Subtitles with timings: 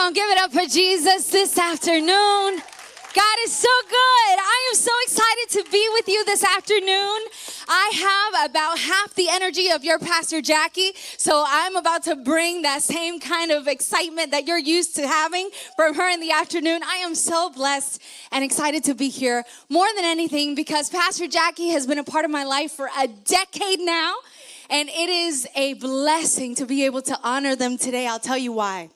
[0.00, 2.62] on, give it up for Jesus this afternoon.
[3.12, 3.96] God is so good.
[4.38, 7.18] I am so excited to be with you this afternoon.
[7.68, 12.62] I have about half the energy of your Pastor Jackie, so I'm about to bring
[12.62, 16.82] that same kind of excitement that you're used to having from her in the afternoon.
[16.82, 18.00] I am so blessed
[18.32, 22.24] and excited to be here more than anything because Pastor Jackie has been a part
[22.24, 24.14] of my life for a decade now,
[24.70, 28.06] and it is a blessing to be able to honor them today.
[28.06, 28.88] I'll tell you why.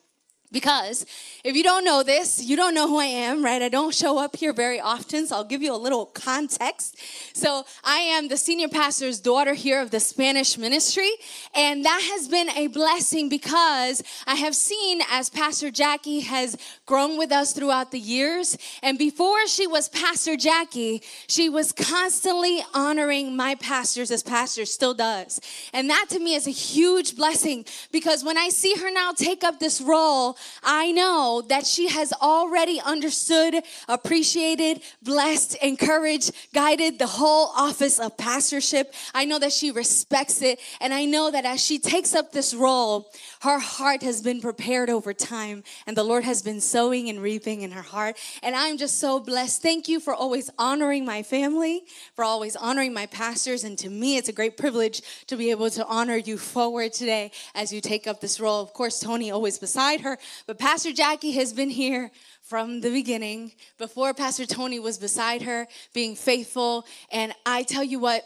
[0.55, 1.05] Because
[1.43, 3.61] if you don't know this, you don't know who I am, right?
[3.61, 6.97] I don't show up here very often, so I'll give you a little context.
[7.35, 11.11] So, I am the senior pastor's daughter here of the Spanish ministry,
[11.55, 17.19] and that has been a blessing because I have seen as Pastor Jackie has grown
[17.19, 23.35] with us throughout the years, and before she was Pastor Jackie, she was constantly honoring
[23.35, 25.41] my pastors as pastor still does.
[25.73, 29.43] And that to me is a huge blessing because when I see her now take
[29.43, 37.07] up this role, I know that she has already understood, appreciated, blessed, encouraged, guided the
[37.07, 38.95] whole office of pastorship.
[39.15, 40.61] I know that she respects it.
[40.81, 44.91] And I know that as she takes up this role, her heart has been prepared
[44.91, 48.17] over time, and the Lord has been sowing and reaping in her heart.
[48.43, 49.63] And I'm just so blessed.
[49.63, 51.85] Thank you for always honoring my family,
[52.15, 53.65] for always honoring my pastors.
[53.65, 57.33] And to me, it's a great privilege to be able to honor you forward today
[57.55, 58.63] as you take up this role.
[58.63, 62.11] Of course, Tony always beside her, but Pastor Jackie has been here
[62.43, 66.85] from the beginning, before Pastor Tony was beside her, being faithful.
[67.11, 68.25] And I tell you what,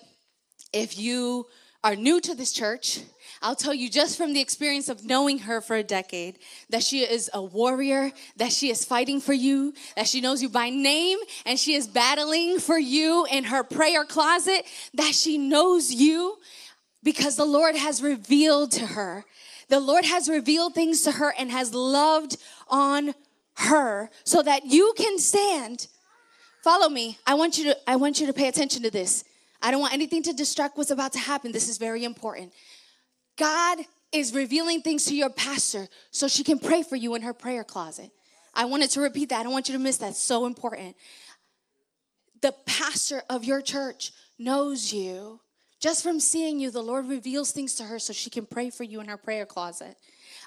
[0.72, 1.46] if you
[1.84, 3.00] are new to this church,
[3.40, 7.02] I'll tell you just from the experience of knowing her for a decade that she
[7.02, 11.18] is a warrior, that she is fighting for you, that she knows you by name,
[11.46, 16.36] and she is battling for you in her prayer closet, that she knows you
[17.04, 19.24] because the Lord has revealed to her.
[19.68, 22.36] The Lord has revealed things to her and has loved
[22.68, 23.14] on
[23.56, 25.88] her so that you can stand.
[26.62, 27.18] Follow me.
[27.26, 29.24] I want you to I want you to pay attention to this.
[29.60, 31.52] I don't want anything to distract what's about to happen.
[31.52, 32.52] This is very important.
[33.36, 33.78] God
[34.12, 37.64] is revealing things to your pastor so she can pray for you in her prayer
[37.64, 38.10] closet.
[38.54, 39.40] I wanted to repeat that.
[39.40, 40.16] I don't want you to miss that.
[40.16, 40.96] So important.
[42.40, 45.40] The pastor of your church knows you.
[45.80, 48.82] Just from seeing you, the Lord reveals things to her so she can pray for
[48.82, 49.96] you in her prayer closet.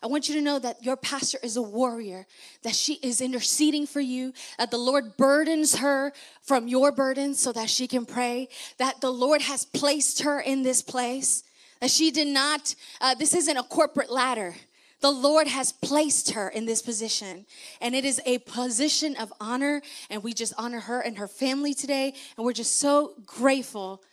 [0.03, 2.25] I want you to know that your pastor is a warrior,
[2.63, 7.51] that she is interceding for you, that the Lord burdens her from your burdens so
[7.51, 11.43] that she can pray, that the Lord has placed her in this place,
[11.79, 14.55] that she did not, uh, this isn't a corporate ladder.
[15.01, 17.45] The Lord has placed her in this position,
[17.79, 19.81] and it is a position of honor.
[20.09, 24.03] And we just honor her and her family today, and we're just so grateful.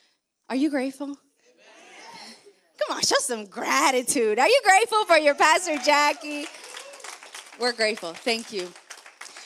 [0.50, 1.08] Are you grateful?
[1.08, 4.38] Come on, show some gratitude.
[4.38, 6.46] Are you grateful for your pastor, Jackie?
[7.60, 8.14] We're grateful.
[8.14, 8.72] Thank you.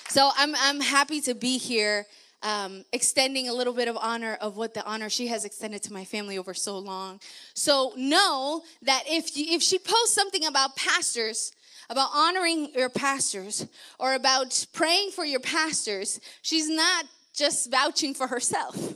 [0.09, 2.07] So I'm I'm happy to be here,
[2.45, 5.93] um, extending a little bit of honor of what the honor she has extended to
[5.93, 7.19] my family over so long.
[7.55, 11.51] So know that if you, if she posts something about pastors,
[11.91, 13.67] about honoring your pastors,
[13.99, 18.95] or about praying for your pastors, she's not just vouching for herself.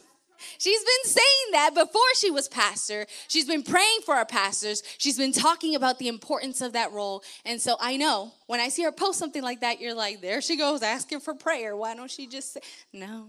[0.59, 3.07] She's been saying that before she was pastor.
[3.29, 4.83] She's been praying for our pastors.
[4.99, 7.23] She's been talking about the importance of that role.
[7.45, 10.41] And so I know when I see her post something like that, you're like, there
[10.41, 11.77] she goes asking for prayer.
[11.77, 12.61] Why don't she just say,
[12.93, 13.29] no?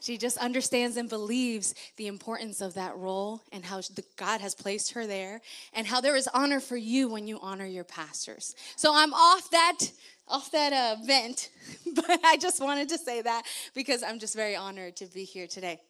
[0.00, 3.80] She just understands and believes the importance of that role and how
[4.16, 5.40] God has placed her there
[5.74, 8.54] and how there is honor for you when you honor your pastors.
[8.76, 9.90] So I'm off that
[10.28, 11.50] off that uh, vent,
[11.94, 13.44] but I just wanted to say that
[13.74, 15.80] because I'm just very honored to be here today.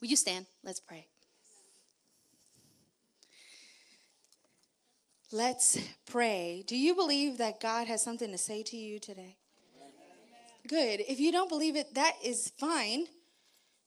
[0.00, 0.46] Will you stand?
[0.62, 1.06] Let's pray.
[5.32, 6.64] Let's pray.
[6.66, 9.36] Do you believe that God has something to say to you today?
[10.68, 11.00] Good.
[11.08, 13.06] If you don't believe it, that is fine.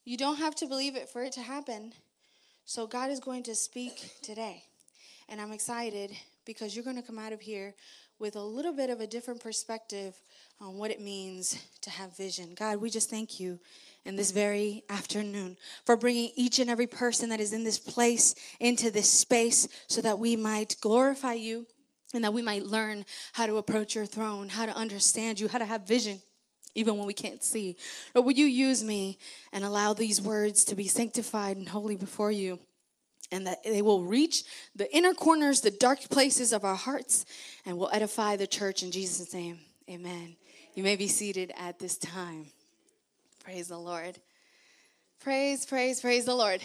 [0.05, 1.93] You don't have to believe it for it to happen.
[2.65, 4.63] So, God is going to speak today.
[5.27, 6.11] And I'm excited
[6.45, 7.73] because you're going to come out of here
[8.19, 10.15] with a little bit of a different perspective
[10.59, 12.53] on what it means to have vision.
[12.55, 13.59] God, we just thank you
[14.05, 18.35] in this very afternoon for bringing each and every person that is in this place
[18.59, 21.65] into this space so that we might glorify you
[22.13, 25.59] and that we might learn how to approach your throne, how to understand you, how
[25.59, 26.21] to have vision.
[26.75, 27.75] Even when we can't see.
[28.13, 29.17] But would you use me
[29.51, 32.59] and allow these words to be sanctified and holy before you?
[33.31, 34.43] and that they will reach
[34.75, 37.25] the inner corners, the dark places of our hearts,
[37.65, 39.59] and will edify the church in Jesus' name.
[39.89, 40.35] Amen.
[40.75, 42.47] You may be seated at this time.
[43.51, 44.19] Praise the Lord.
[45.19, 46.61] Praise, praise, praise the Lord.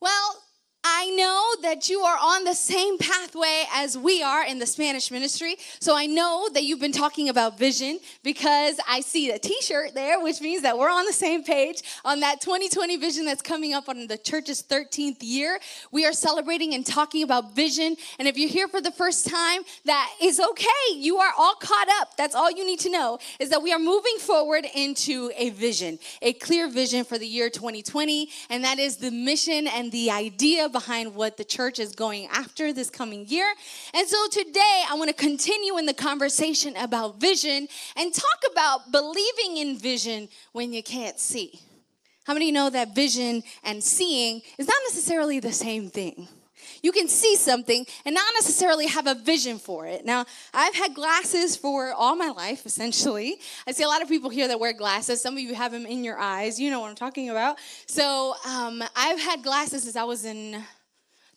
[0.00, 0.36] Well,
[0.82, 5.10] I know that you are on the same pathway as we are in the Spanish
[5.10, 5.56] ministry.
[5.78, 9.94] So I know that you've been talking about vision because I see a t shirt
[9.94, 13.72] there, which means that we're on the same page on that 2020 vision that's coming
[13.72, 15.60] up on the church's 13th year.
[15.90, 17.96] We are celebrating and talking about vision.
[18.18, 20.66] And if you're here for the first time, that is okay.
[20.96, 22.16] You are all caught up.
[22.16, 25.98] That's all you need to know is that we are moving forward into a vision,
[26.20, 28.28] a clear vision for the year 2020.
[28.48, 30.79] And that is the mission and the idea behind
[31.14, 33.46] what the church is going after this coming year.
[33.94, 38.90] And so today I want to continue in the conversation about vision and talk about
[38.92, 41.60] believing in vision when you can't see.
[42.24, 46.28] How many you know that vision and seeing is not necessarily the same thing?
[46.82, 50.04] You can see something and not necessarily have a vision for it.
[50.04, 50.24] Now,
[50.54, 53.36] I've had glasses for all my life, essentially.
[53.66, 55.20] I see a lot of people here that wear glasses.
[55.20, 56.58] Some of you have them in your eyes.
[56.58, 57.58] You know what I'm talking about.
[57.86, 60.62] So, um, I've had glasses since I was in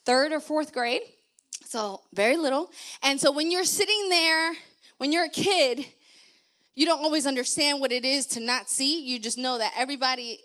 [0.06, 1.02] third or fourth grade.
[1.66, 2.72] So, very little.
[3.02, 4.54] And so, when you're sitting there,
[4.98, 5.86] when you're a kid,
[6.76, 9.04] you don't always understand what it is to not see.
[9.04, 10.40] You just know that everybody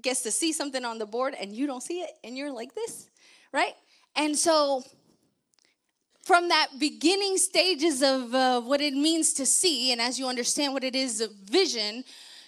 [0.00, 2.74] gets to see something on the board and you don't see it and you're like
[2.74, 3.08] this,
[3.52, 3.74] right?
[4.14, 4.84] And so,
[6.22, 10.72] from that beginning stages of uh, what it means to see, and as you understand
[10.72, 12.04] what it is vision,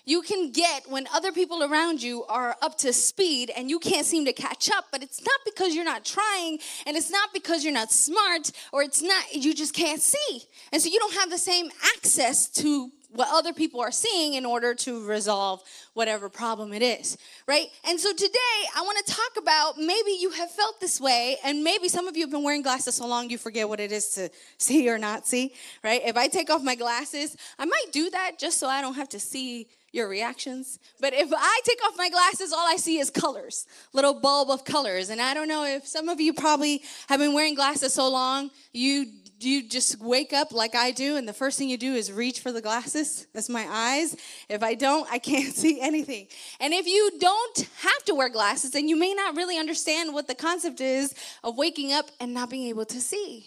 [0.07, 4.07] you can get when other people around you are up to speed and you can't
[4.07, 7.65] seem to catch up, but it's not because you're not trying and it's not because
[7.65, 10.43] you're not smart or it's not, you just can't see.
[10.73, 14.45] And so you don't have the same access to what other people are seeing in
[14.45, 15.63] order to resolve
[15.95, 17.17] whatever problem it is,
[17.47, 17.69] right?
[17.87, 21.63] And so today I want to talk about maybe you have felt this way, and
[21.63, 24.09] maybe some of you have been wearing glasses so long you forget what it is
[24.11, 25.53] to see or not see,
[25.83, 26.03] right?
[26.05, 29.09] If I take off my glasses, I might do that just so I don't have
[29.11, 30.81] to see your reactions.
[31.01, 34.65] But if I take off my glasses, all I see is colors, little bulb of
[34.65, 35.09] colors.
[35.09, 38.51] And I don't know if some of you probably have been wearing glasses so long,
[38.73, 39.07] you
[39.41, 42.41] you just wake up like I do, and the first thing you do is reach
[42.41, 43.27] for the glasses?
[43.35, 44.17] That's my eyes.
[44.49, 46.29] If I don't, I can't see anything.
[46.61, 50.29] And if you don't have to wear glasses, then you may not really understand what
[50.29, 53.47] the concept is of waking up and not being able to see.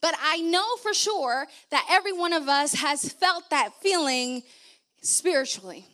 [0.00, 4.42] But I know for sure that every one of us has felt that feeling
[5.02, 5.86] spiritually.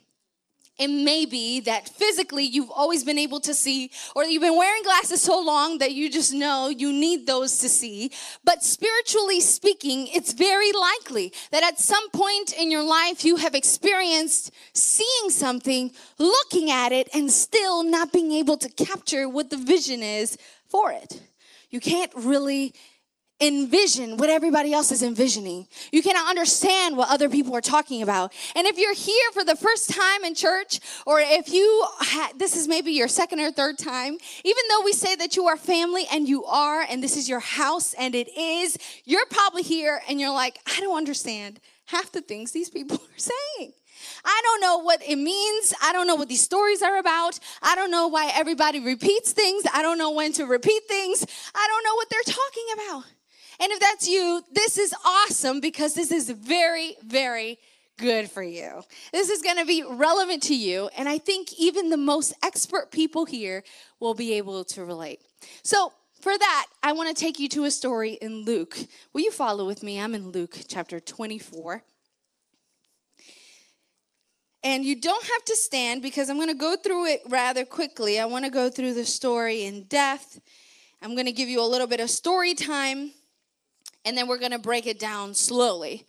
[0.82, 4.82] It may be that physically you've always been able to see, or you've been wearing
[4.82, 8.10] glasses so long that you just know you need those to see.
[8.42, 13.54] But spiritually speaking, it's very likely that at some point in your life you have
[13.54, 19.58] experienced seeing something, looking at it, and still not being able to capture what the
[19.58, 20.36] vision is
[20.66, 21.22] for it.
[21.70, 22.74] You can't really
[23.40, 25.66] envision what everybody else is envisioning.
[25.90, 28.32] You cannot understand what other people are talking about.
[28.54, 32.56] And if you're here for the first time in church, or if you ha- this
[32.56, 36.04] is maybe your second or third time, even though we say that you are family
[36.12, 40.20] and you are, and this is your house and it is, you're probably here and
[40.20, 43.72] you're like, I don't understand half the things these people are saying.
[44.24, 45.74] I don't know what it means.
[45.82, 47.38] I don't know what these stories are about.
[47.62, 49.64] I don't know why everybody repeats things.
[49.72, 51.24] I don't know when to repeat things.
[51.54, 53.04] I don't know what they're talking about.
[53.62, 57.60] And if that's you, this is awesome because this is very, very
[57.96, 58.82] good for you.
[59.12, 60.90] This is going to be relevant to you.
[60.98, 63.62] And I think even the most expert people here
[64.00, 65.20] will be able to relate.
[65.62, 68.76] So, for that, I want to take you to a story in Luke.
[69.12, 70.00] Will you follow with me?
[70.00, 71.84] I'm in Luke chapter 24.
[74.64, 78.18] And you don't have to stand because I'm going to go through it rather quickly.
[78.18, 80.40] I want to go through the story in depth.
[81.00, 83.12] I'm going to give you a little bit of story time
[84.04, 86.06] and then we're going to break it down slowly.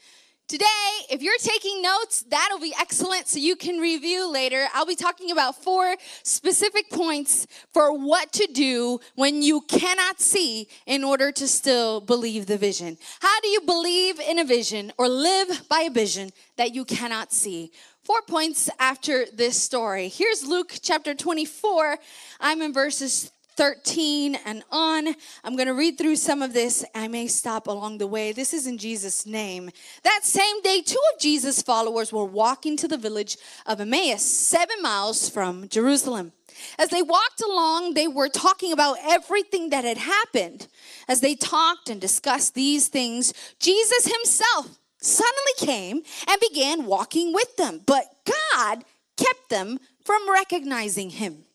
[0.50, 0.66] Today,
[1.10, 4.68] if you're taking notes, that'll be excellent so you can review later.
[4.74, 10.68] I'll be talking about four specific points for what to do when you cannot see
[10.86, 12.98] in order to still believe the vision.
[13.22, 17.32] How do you believe in a vision or live by a vision that you cannot
[17.32, 17.72] see?
[18.04, 20.10] Four points after this story.
[20.10, 21.98] Here's Luke chapter 24.
[22.42, 25.08] I'm in verses 13 and on.
[25.44, 26.84] I'm going to read through some of this.
[26.94, 28.32] I may stop along the way.
[28.32, 29.70] This is in Jesus' name.
[30.04, 34.82] That same day, two of Jesus' followers were walking to the village of Emmaus, seven
[34.82, 36.34] miles from Jerusalem.
[36.78, 40.68] As they walked along, they were talking about everything that had happened.
[41.08, 47.56] As they talked and discussed these things, Jesus himself suddenly came and began walking with
[47.58, 48.84] them, but God
[49.18, 51.46] kept them from recognizing him.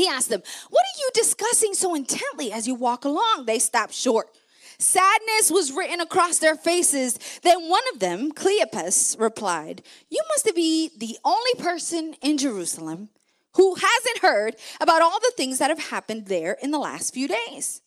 [0.00, 3.44] He asked them, What are you discussing so intently as you walk along?
[3.44, 4.30] They stopped short.
[4.78, 7.18] Sadness was written across their faces.
[7.42, 13.10] Then one of them, Cleopas, replied, You must be the only person in Jerusalem
[13.56, 17.28] who hasn't heard about all the things that have happened there in the last few
[17.28, 17.82] days?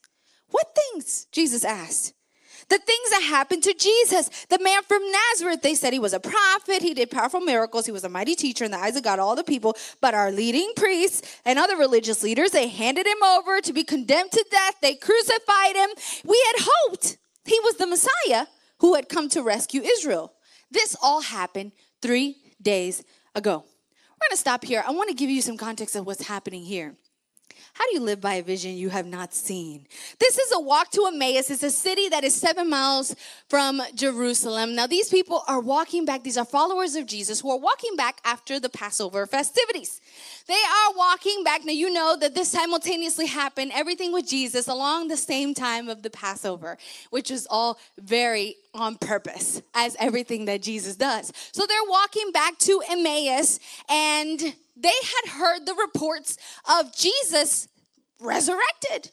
[0.52, 1.26] What things?
[1.32, 2.14] Jesus asked.
[2.70, 6.20] The things that happened to Jesus, the man from Nazareth, they said he was a
[6.20, 9.20] prophet, he did powerful miracles, he was a mighty teacher in the eyes of God,
[9.20, 9.76] all the people.
[10.02, 14.32] But our leading priests and other religious leaders, they handed him over to be condemned
[14.32, 14.76] to death.
[14.82, 15.90] They crucified him.
[16.24, 18.48] We had hoped he was the Messiah
[18.80, 20.34] who had come to rescue Israel.
[20.72, 23.04] This all happened three days
[23.36, 23.66] ago.
[24.22, 24.84] We're to stop here.
[24.86, 26.96] I want to give you some context of what's happening here.
[27.74, 29.88] How do you live by a vision you have not seen?
[30.20, 31.50] This is a walk to Emmaus.
[31.50, 33.16] It's a city that is seven miles
[33.48, 34.76] from Jerusalem.
[34.76, 36.24] Now, these people are walking back.
[36.24, 40.02] These are followers of Jesus who are walking back after the Passover festivities.
[40.48, 41.66] They are walking back.
[41.66, 46.04] Now, you know that this simultaneously happened, everything with Jesus, along the same time of
[46.04, 46.78] the Passover,
[47.10, 51.32] which is all very on purpose, as everything that Jesus does.
[51.52, 56.38] So they're walking back to Emmaus, and they had heard the reports
[56.80, 57.68] of Jesus
[58.20, 59.12] resurrected.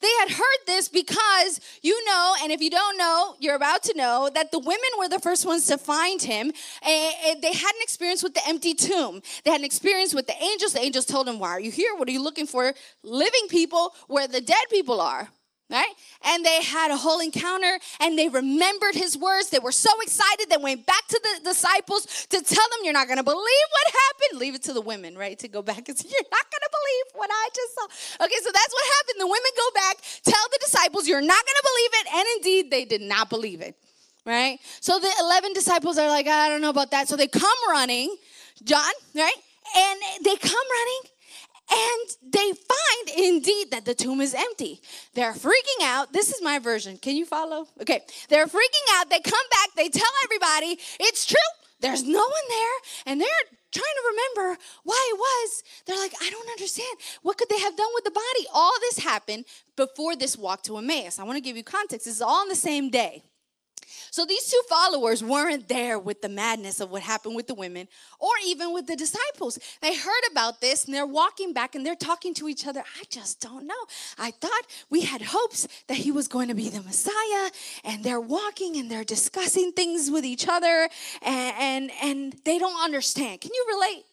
[0.00, 3.96] They had heard this because you know, and if you don't know, you're about to
[3.96, 6.52] know that the women were the first ones to find him.
[6.86, 9.22] And they had an experience with the empty tomb.
[9.44, 10.72] They had an experience with the angels.
[10.72, 11.96] The angels told them, Why are you here?
[11.96, 12.72] What are you looking for?
[13.02, 15.28] Living people where the dead people are
[15.70, 15.92] right?
[16.24, 19.50] And they had a whole encounter and they remembered his words.
[19.50, 23.06] They were so excited they went back to the disciples to tell them, You're not
[23.06, 23.36] going to believe
[23.70, 24.40] what happened.
[24.40, 25.38] Leave it to the women, right?
[25.38, 28.24] To go back and say, You're not going to believe what I just saw.
[28.24, 29.20] Okay, so that's what happened.
[29.20, 32.06] The women go back, tell the disciples, You're not going to believe it.
[32.14, 33.76] And indeed, they did not believe it,
[34.24, 34.58] right?
[34.80, 37.08] So the 11 disciples are like, I don't know about that.
[37.08, 38.16] So they come running,
[38.64, 39.36] John, right?
[39.76, 41.17] And they come running
[41.70, 44.80] and they find indeed that the tomb is empty.
[45.14, 46.12] They're freaking out.
[46.12, 46.96] This is my version.
[46.96, 47.66] Can you follow?
[47.80, 48.00] Okay.
[48.28, 49.10] They're freaking out.
[49.10, 49.74] They come back.
[49.76, 51.36] They tell everybody it's true.
[51.80, 52.78] There's no one there.
[53.06, 53.28] And they're
[53.70, 55.62] trying to remember why it was.
[55.86, 56.88] They're like, I don't understand.
[57.22, 58.46] What could they have done with the body?
[58.52, 59.44] All this happened
[59.76, 61.18] before this walk to Emmaus.
[61.18, 62.06] I want to give you context.
[62.06, 63.22] This is all on the same day.
[64.10, 67.88] So these two followers weren't there with the madness of what happened with the women
[68.18, 69.58] or even with the disciples.
[69.80, 72.80] They heard about this and they're walking back and they're talking to each other.
[72.80, 73.74] I just don't know.
[74.18, 77.50] I thought we had hopes that he was going to be the Messiah
[77.84, 80.88] and they're walking and they're discussing things with each other
[81.22, 83.40] and and, and they don't understand.
[83.40, 84.04] Can you relate?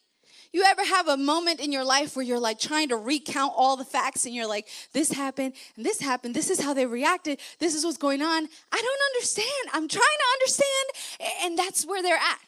[0.56, 3.76] You ever have a moment in your life where you're like trying to recount all
[3.76, 7.42] the facts and you're like, this happened and this happened, this is how they reacted,
[7.60, 8.48] this is what's going on?
[8.72, 9.48] I don't understand.
[9.74, 11.34] I'm trying to understand.
[11.44, 12.40] And that's where they're at.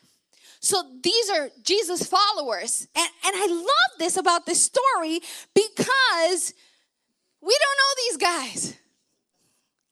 [0.62, 2.88] So these are Jesus followers.
[2.96, 5.20] And, and I love this about this story
[5.54, 6.54] because
[7.42, 8.78] we don't know these guys.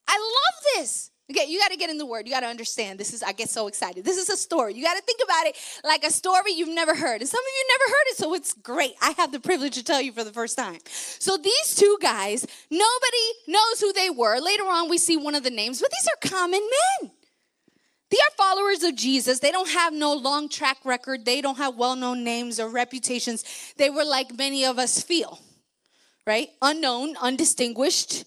[0.07, 1.11] I love this.
[1.31, 2.27] Okay, you got to get in the word.
[2.27, 2.99] You got to understand.
[2.99, 4.05] This is, I get so excited.
[4.05, 4.75] This is a story.
[4.75, 7.21] You got to think about it like a story you've never heard.
[7.21, 8.93] And some of you never heard it, so it's great.
[9.01, 10.77] I have the privilege to tell you for the first time.
[10.85, 13.17] So these two guys, nobody
[13.47, 14.39] knows who they were.
[14.39, 16.61] Later on, we see one of the names, but these are common
[17.01, 17.11] men.
[18.11, 19.39] They are followers of Jesus.
[19.39, 23.43] They don't have no long track record, they don't have well known names or reputations.
[23.77, 25.39] They were like many of us feel,
[26.27, 26.49] right?
[26.61, 28.25] Unknown, undistinguished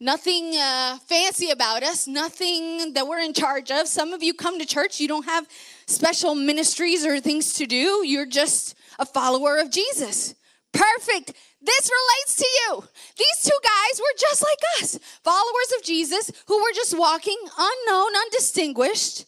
[0.00, 3.86] nothing uh, fancy about us, nothing that we're in charge of.
[3.86, 5.46] Some of you come to church, you don't have
[5.86, 10.34] special ministries or things to do, you're just a follower of Jesus.
[10.72, 11.32] Perfect.
[11.62, 12.84] This relates to you.
[13.18, 18.10] These two guys were just like us, followers of Jesus who were just walking unknown,
[18.24, 19.26] undistinguished,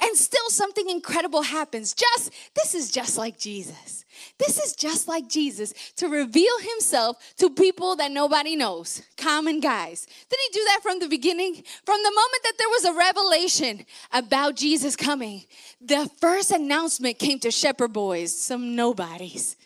[0.00, 1.94] and still something incredible happens.
[1.94, 4.03] Just, this is just like Jesus.
[4.38, 10.06] This is just like Jesus to reveal himself to people that nobody knows, common guys.
[10.28, 11.62] Did he do that from the beginning?
[11.84, 15.44] From the moment that there was a revelation about Jesus coming,
[15.80, 19.56] the first announcement came to shepherd boys, some nobodies.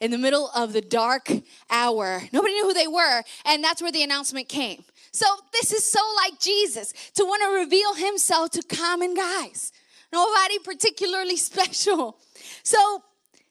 [0.00, 1.32] In the middle of the dark
[1.70, 4.84] hour, nobody knew who they were, and that's where the announcement came.
[5.10, 9.72] So, this is so like Jesus to want to reveal himself to common guys,
[10.12, 12.18] nobody particularly special.
[12.62, 13.02] So,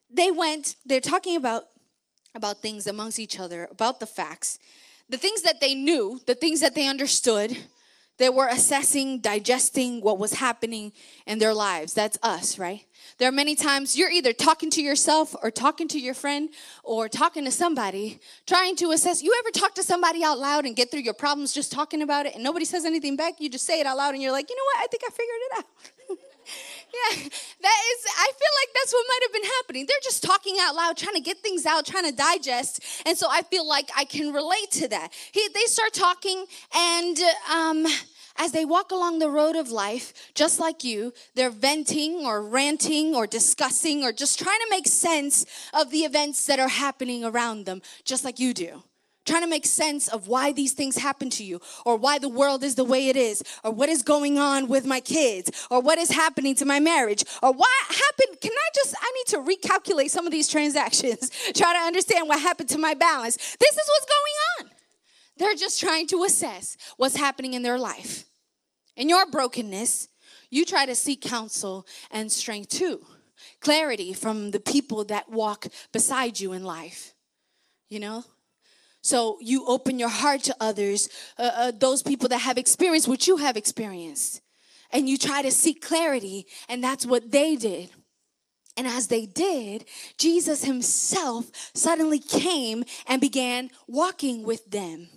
[0.09, 1.63] they went, they're talking about
[2.35, 4.59] about things amongst each other, about the facts,
[5.09, 7.57] the things that they knew, the things that they understood.
[8.17, 10.91] They were assessing, digesting what was happening
[11.27, 11.93] in their lives.
[11.93, 12.83] That's us, right?
[13.19, 16.49] There are many times you're either talking to yourself or talking to your friend
[16.83, 19.21] or talking to somebody, trying to assess.
[19.21, 22.25] You ever talk to somebody out loud and get through your problems just talking about
[22.25, 23.35] it and nobody says anything back?
[23.39, 24.83] You just say it out loud and you're like, you know what?
[24.83, 25.65] I think I figured it out.
[26.97, 27.15] Yeah,
[27.61, 29.85] that is, I feel like that's what might have been happening.
[29.87, 32.83] They're just talking out loud, trying to get things out, trying to digest.
[33.05, 35.09] And so I feel like I can relate to that.
[35.31, 37.17] He, they start talking, and
[37.51, 37.85] um,
[38.37, 43.15] as they walk along the road of life, just like you, they're venting or ranting
[43.15, 47.65] or discussing or just trying to make sense of the events that are happening around
[47.65, 48.83] them, just like you do.
[49.27, 52.63] Trying to make sense of why these things happen to you, or why the world
[52.63, 55.97] is the way it is, or what is going on with my kids, or what
[55.97, 58.39] is happening to my marriage, or what happened.
[58.39, 62.39] Can I just, I need to recalculate some of these transactions, try to understand what
[62.39, 63.35] happened to my balance.
[63.35, 64.71] This is what's going on.
[65.35, 68.23] They're just trying to assess what's happening in their life.
[68.95, 70.07] In your brokenness,
[70.49, 73.05] you try to seek counsel and strength too.
[73.59, 77.13] Clarity from the people that walk beside you in life.
[77.89, 78.23] You know?
[79.07, 83.25] So you open your heart to others, uh, uh, those people that have experienced what
[83.25, 84.41] you have experienced.
[84.91, 87.89] And you try to seek clarity, and that's what they did.
[88.75, 89.85] And as they did,
[90.17, 95.07] Jesus himself suddenly came and began walking with them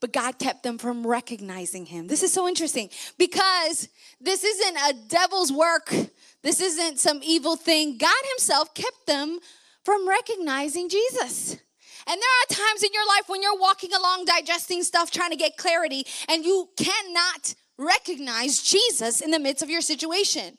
[0.00, 2.06] but God kept them from recognizing him.
[2.06, 3.86] This is so interesting because
[4.18, 5.94] this isn't a devil's work,
[6.42, 7.98] this isn't some evil thing.
[7.98, 9.40] God himself kept them
[9.84, 11.58] from recognizing Jesus.
[12.06, 15.36] And there are times in your life when you're walking along, digesting stuff, trying to
[15.36, 20.58] get clarity, and you cannot recognize Jesus in the midst of your situation.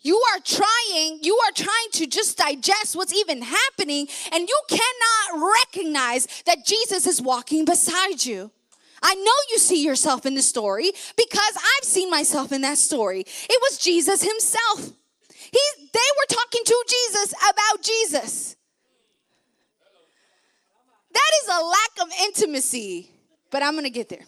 [0.00, 5.52] You are trying, you are trying to just digest what's even happening, and you cannot
[5.58, 8.50] recognize that Jesus is walking beside you.
[9.02, 13.20] I know you see yourself in the story because I've seen myself in that story.
[13.20, 14.92] It was Jesus himself.
[15.28, 15.60] He,
[15.92, 18.55] they were talking to Jesus about Jesus.
[21.16, 23.10] That is a lack of intimacy,
[23.50, 24.24] but I'm gonna get there.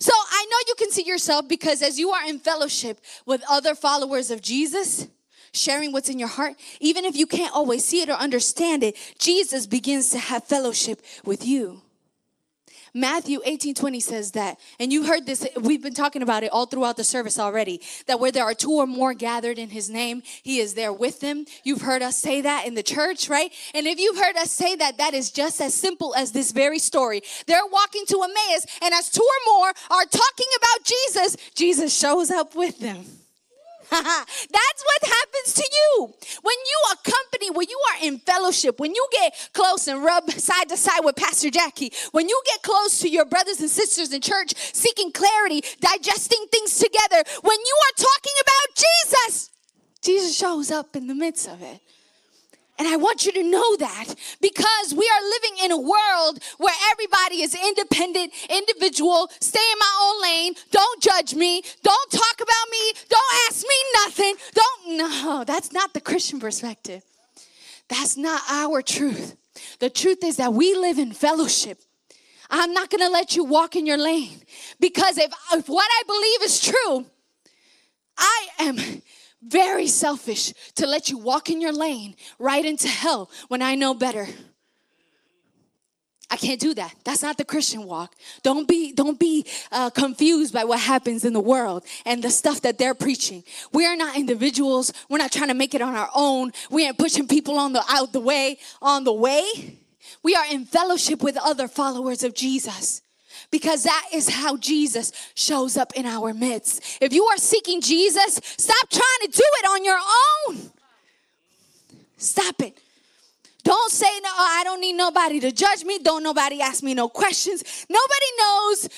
[0.00, 3.76] So I know you can see yourself because as you are in fellowship with other
[3.76, 5.06] followers of Jesus,
[5.52, 8.96] sharing what's in your heart, even if you can't always see it or understand it,
[9.18, 11.82] Jesus begins to have fellowship with you.
[12.94, 16.66] Matthew 18 20 says that, and you heard this, we've been talking about it all
[16.66, 20.22] throughout the service already, that where there are two or more gathered in his name,
[20.42, 21.46] he is there with them.
[21.64, 23.50] You've heard us say that in the church, right?
[23.74, 26.78] And if you've heard us say that, that is just as simple as this very
[26.78, 27.22] story.
[27.46, 32.30] They're walking to Emmaus, and as two or more are talking about Jesus, Jesus shows
[32.30, 33.21] up with them.
[34.52, 36.14] That's what happens to you.
[36.42, 40.70] When you accompany, when you are in fellowship, when you get close and rub side
[40.70, 44.22] to side with Pastor Jackie, when you get close to your brothers and sisters in
[44.22, 49.50] church, seeking clarity, digesting things together, when you are talking about Jesus,
[50.00, 51.80] Jesus shows up in the midst of it.
[52.78, 56.74] And I want you to know that because we are living in a world where
[56.90, 62.70] everybody is independent, individual, stay in my own lane, don't judge me, don't talk about
[62.70, 64.34] me, don't ask me nothing.
[64.54, 67.02] Don't, no, that's not the Christian perspective.
[67.88, 69.36] That's not our truth.
[69.78, 71.78] The truth is that we live in fellowship.
[72.50, 74.40] I'm not gonna let you walk in your lane
[74.80, 77.06] because if, if what I believe is true,
[78.16, 78.76] I am
[79.42, 83.94] very selfish to let you walk in your lane right into hell when I know
[83.94, 84.26] better.
[86.30, 86.94] I can't do that.
[87.04, 88.14] That's not the Christian walk.
[88.42, 92.62] Don't be don't be uh, confused by what happens in the world and the stuff
[92.62, 93.44] that they're preaching.
[93.74, 94.94] We are not individuals.
[95.10, 96.52] We're not trying to make it on our own.
[96.70, 99.78] We ain't pushing people on the out the way on the way.
[100.22, 103.02] We are in fellowship with other followers of Jesus
[103.52, 106.98] because that is how Jesus shows up in our midst.
[107.00, 109.98] If you are seeking Jesus, stop trying to do it on your
[110.48, 110.70] own.
[112.16, 112.78] Stop it.
[113.62, 116.00] Don't say, no, I don't need nobody to judge me.
[116.00, 117.86] Don't nobody ask me no questions.
[117.88, 118.88] Nobody knows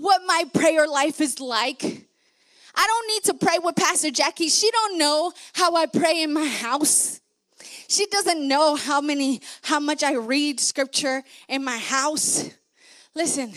[0.00, 1.82] what my prayer life is like.
[2.74, 4.48] I don't need to pray with Pastor Jackie.
[4.48, 7.20] She don't know how I pray in my house.
[7.88, 12.48] She doesn't know how many how much I read scripture in my house.
[13.14, 13.52] Listen,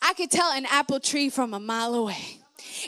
[0.00, 2.38] I could tell an apple tree from a mile away.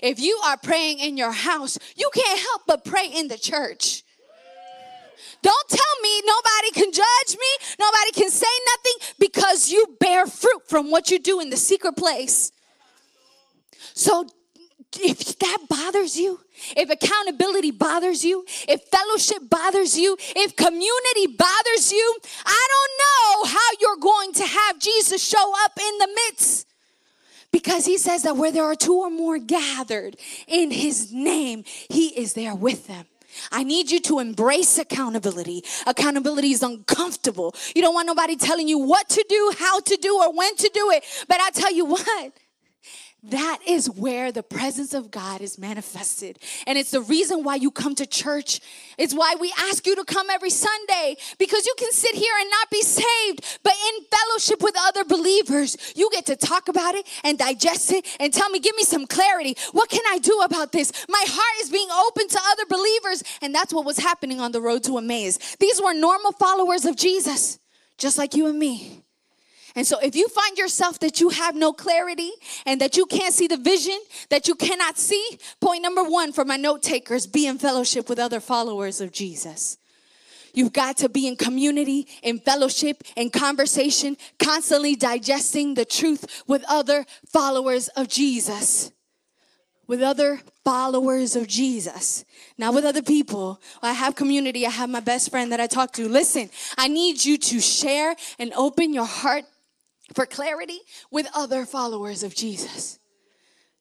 [0.02, 4.04] If you are praying in your house, you can't help but pray in the church.
[5.42, 10.68] Don't tell me nobody can judge me, nobody can say nothing because you bear fruit
[10.68, 12.52] from what you do in the secret place.
[13.94, 14.26] So
[14.98, 16.40] if that bothers you,
[16.76, 23.58] if accountability bothers you, if fellowship bothers you, if community bothers you, I don't know
[23.58, 26.66] how you're going to have Jesus show up in the midst.
[27.52, 32.08] Because he says that where there are two or more gathered in his name, he
[32.08, 33.06] is there with them.
[33.52, 35.64] I need you to embrace accountability.
[35.86, 37.54] Accountability is uncomfortable.
[37.74, 40.70] You don't want nobody telling you what to do, how to do, or when to
[40.72, 41.04] do it.
[41.28, 42.32] But I tell you what,
[43.24, 46.38] that is where the presence of God is manifested.
[46.66, 48.60] And it's the reason why you come to church.
[48.96, 52.50] It's why we ask you to come every Sunday because you can sit here and
[52.50, 57.06] not be saved, but in fellowship with other believers, you get to talk about it
[57.22, 59.54] and digest it and tell me, give me some clarity.
[59.72, 60.90] What can I do about this?
[61.08, 63.22] My heart is being open to other believers.
[63.42, 65.38] And that's what was happening on the road to Emmaus.
[65.56, 67.58] These were normal followers of Jesus,
[67.98, 69.02] just like you and me.
[69.74, 72.32] And so, if you find yourself that you have no clarity
[72.66, 76.44] and that you can't see the vision, that you cannot see, point number one for
[76.44, 79.78] my note takers be in fellowship with other followers of Jesus.
[80.52, 86.64] You've got to be in community, in fellowship, in conversation, constantly digesting the truth with
[86.68, 88.92] other followers of Jesus.
[89.86, 92.24] With other followers of Jesus,
[92.56, 93.60] not with other people.
[93.82, 96.08] I have community, I have my best friend that I talk to.
[96.08, 99.44] Listen, I need you to share and open your heart
[100.14, 102.98] for clarity with other followers of Jesus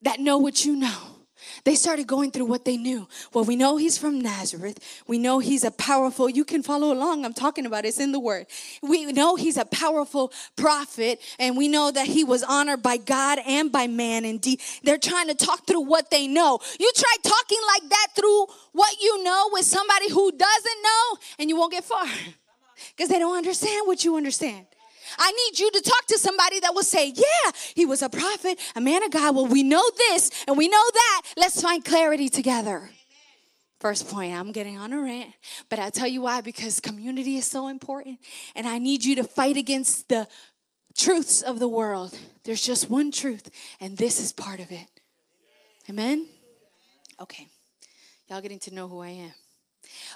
[0.01, 1.19] that know what you know.
[1.63, 3.07] They started going through what they knew.
[3.33, 5.03] Well, we know he's from Nazareth.
[5.07, 7.25] We know he's a powerful, you can follow along.
[7.25, 7.89] I'm talking about it.
[7.89, 8.47] it's in the word.
[8.81, 13.39] We know he's a powerful prophet, and we know that he was honored by God
[13.45, 14.25] and by man.
[14.25, 16.59] Indeed, they're trying to talk through what they know.
[16.79, 21.49] You try talking like that through what you know with somebody who doesn't know, and
[21.49, 22.05] you won't get far
[22.95, 24.65] because they don't understand what you understand.
[25.17, 28.59] I need you to talk to somebody that will say, Yeah, he was a prophet,
[28.75, 29.35] a man of God.
[29.35, 31.21] Well, we know this and we know that.
[31.37, 32.89] Let's find clarity together.
[33.79, 35.31] First point, I'm getting on a rant,
[35.69, 38.19] but I'll tell you why because community is so important.
[38.53, 40.27] And I need you to fight against the
[40.97, 42.17] truths of the world.
[42.43, 44.85] There's just one truth, and this is part of it.
[45.89, 46.27] Amen?
[47.21, 47.47] Okay.
[48.29, 49.31] Y'all getting to know who I am.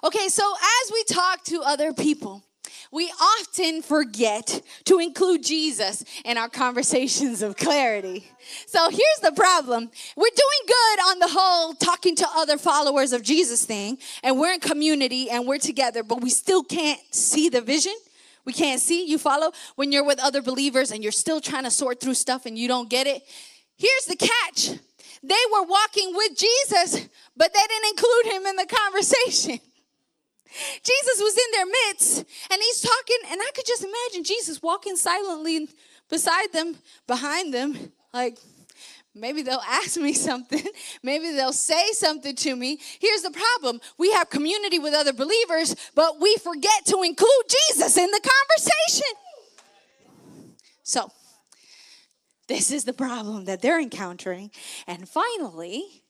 [0.04, 2.44] Okay, so as we talk to other people,
[2.92, 8.28] we often forget to include Jesus in our conversations of clarity.
[8.68, 9.90] So here's the problem.
[10.16, 14.54] We're doing good on the whole talking to other followers of Jesus thing, and we're
[14.54, 17.94] in community and we're together, but we still can't see the vision.
[18.46, 19.52] We can't see, you follow?
[19.76, 22.68] When you're with other believers and you're still trying to sort through stuff and you
[22.68, 23.24] don't get it.
[23.78, 24.78] Here's the catch
[25.26, 29.60] they were walking with Jesus, but they didn't include him in the conversation.
[30.84, 32.18] Jesus was in their midst
[32.52, 35.70] and he's talking, and I could just imagine Jesus walking silently
[36.10, 36.76] beside them,
[37.08, 38.38] behind them, like,
[39.16, 40.66] Maybe they'll ask me something.
[41.04, 42.80] Maybe they'll say something to me.
[43.00, 47.98] Here's the problem we have community with other believers, but we forget to include Jesus
[47.98, 49.14] in the conversation.
[50.84, 51.12] So,
[52.48, 54.52] this is the problem that they're encountering.
[54.86, 56.04] And finally,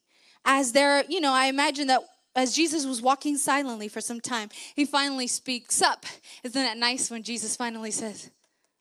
[0.45, 2.01] as they're, you know, I imagine that
[2.35, 6.05] as Jesus was walking silently for some time, he finally speaks up.
[6.43, 8.31] Isn't that nice when Jesus finally says,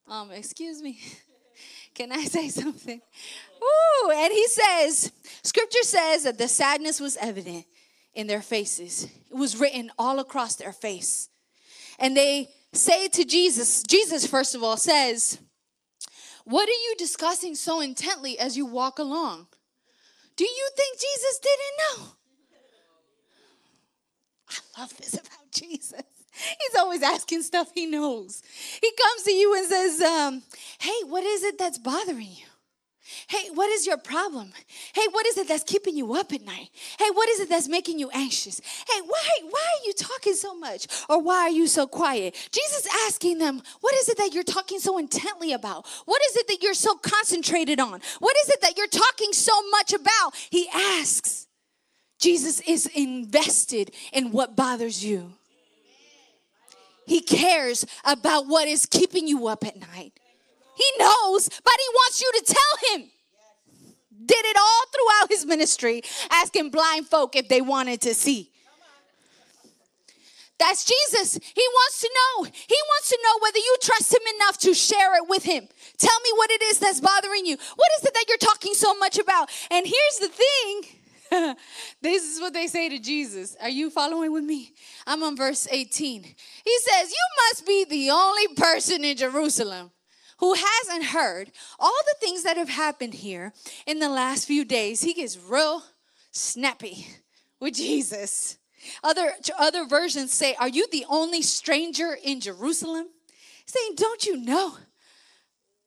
[0.08, 0.98] um, excuse me,
[1.94, 3.00] can I say something?
[3.62, 5.12] Ooh, and he says,
[5.42, 7.66] scripture says that the sadness was evident
[8.14, 9.04] in their faces.
[9.30, 11.28] It was written all across their face.
[11.98, 15.38] And they say to Jesus, Jesus, first of all, says,
[16.44, 19.46] What are you discussing so intently as you walk along?
[20.36, 22.12] Do you think Jesus didn't know?
[24.52, 26.02] I love this about Jesus.
[26.32, 28.42] He's always asking stuff he knows.
[28.80, 30.42] He comes to you and says, um,
[30.78, 32.46] Hey, what is it that's bothering you?
[33.28, 34.52] Hey, what is your problem?
[34.94, 36.70] Hey, what is it that's keeping you up at night?
[36.98, 38.60] Hey, what is it that's making you anxious?
[38.88, 40.86] Hey, why, why are you talking so much?
[41.08, 42.34] Or why are you so quiet?
[42.52, 45.86] Jesus asking them, what is it that you're talking so intently about?
[46.06, 48.00] What is it that you're so concentrated on?
[48.20, 50.34] What is it that you're talking so much about?
[50.50, 51.46] He asks.
[52.22, 55.32] Jesus is invested in what bothers you.
[57.04, 60.12] He cares about what is keeping you up at night.
[60.76, 63.10] He knows, but he wants you to tell him.
[64.24, 68.50] Did it all throughout his ministry, asking blind folk if they wanted to see.
[70.60, 71.40] That's Jesus.
[71.42, 72.44] He wants to know.
[72.44, 75.66] He wants to know whether you trust him enough to share it with him.
[75.98, 77.56] Tell me what it is that's bothering you.
[77.74, 79.50] What is it that you're talking so much about?
[79.72, 81.01] And here's the thing
[82.02, 83.56] this is what they say to Jesus.
[83.60, 84.74] Are you following with me?
[85.06, 86.22] I'm on verse 18.
[86.22, 89.90] He says, You must be the only person in Jerusalem
[90.38, 93.52] who hasn't heard all the things that have happened here
[93.86, 95.02] in the last few days.
[95.02, 95.82] He gets real
[96.32, 97.06] snappy
[97.60, 98.58] with Jesus.
[99.04, 103.06] Other, other versions say, Are you the only stranger in Jerusalem?
[103.66, 104.76] Saying, Don't you know?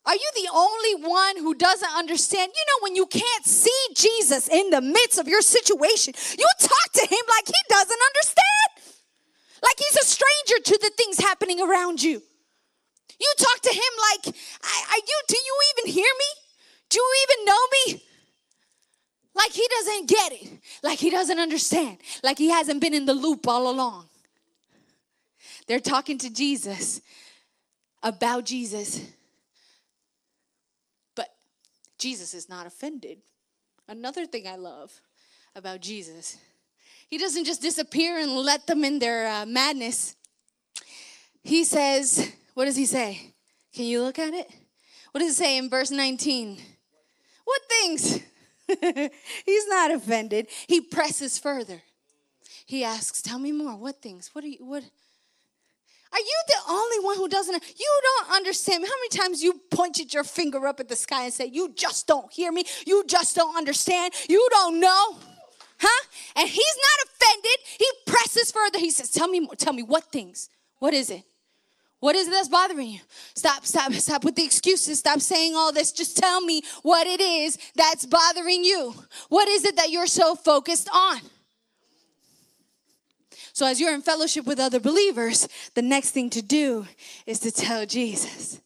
[0.05, 2.51] Are you the only one who doesn't understand?
[2.55, 6.91] You know, when you can't see Jesus in the midst of your situation, you talk
[6.93, 8.95] to him like he doesn't understand,
[9.63, 12.21] like he's a stranger to the things happening around you.
[13.19, 16.25] You talk to him like, are you, do you even hear me?
[16.89, 18.03] Do you even know me?
[19.33, 23.13] Like he doesn't get it, like he doesn't understand, like he hasn't been in the
[23.13, 24.05] loop all along.
[25.67, 27.01] They're talking to Jesus
[28.03, 29.01] about Jesus,
[31.97, 33.19] Jesus is not offended.
[33.87, 34.99] Another thing I love
[35.55, 36.37] about Jesus,
[37.07, 40.15] he doesn't just disappear and let them in their uh, madness.
[41.43, 43.33] He says, What does he say?
[43.73, 44.49] Can you look at it?
[45.11, 46.59] What does it say in verse 19?
[47.45, 48.19] What things?
[49.45, 50.47] He's not offended.
[50.67, 51.83] He presses further.
[52.65, 53.75] He asks, "Tell me more.
[53.75, 54.31] What things?
[54.33, 54.83] What are you what
[56.15, 60.13] are you the only one who doesn't you don't understand how many times you pointed
[60.13, 62.63] your finger up at the sky and said, "You just don't hear me.
[62.87, 64.13] You just don't understand.
[64.29, 65.17] You don't know."
[65.77, 66.03] Huh?
[66.37, 67.57] And he's not offended.
[67.77, 68.79] He presses further.
[68.79, 69.55] He says, "Tell me more.
[69.55, 70.49] Tell me what things?
[70.79, 71.23] What is it?"
[71.99, 72.99] What is it that's bothering you?
[73.33, 74.99] Stop, stop, stop with the excuses.
[74.99, 75.91] Stop saying all this.
[75.91, 78.93] Just tell me what it is that's bothering you.
[79.29, 81.21] What is it that you're so focused on?
[83.55, 86.85] So, as you're in fellowship with other believers, the next thing to do
[87.25, 88.59] is to tell Jesus.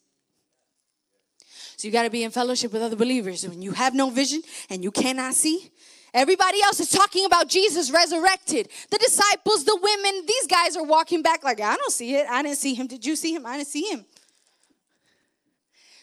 [1.77, 3.47] So, you got to be in fellowship with other believers.
[3.47, 5.71] When you have no vision and you cannot see,
[6.11, 8.67] Everybody else is talking about Jesus resurrected.
[8.89, 12.25] The disciples, the women, these guys are walking back like, I don't see it.
[12.27, 12.87] I didn't see him.
[12.87, 13.45] Did you see him?
[13.45, 14.03] I didn't see him.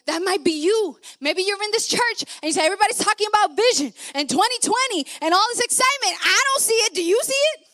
[0.05, 0.97] That might be you.
[1.19, 5.33] Maybe you're in this church and you say, everybody's talking about vision and 2020 and
[5.33, 6.15] all this excitement.
[6.23, 6.93] I don't see it.
[6.93, 7.66] Do you see it?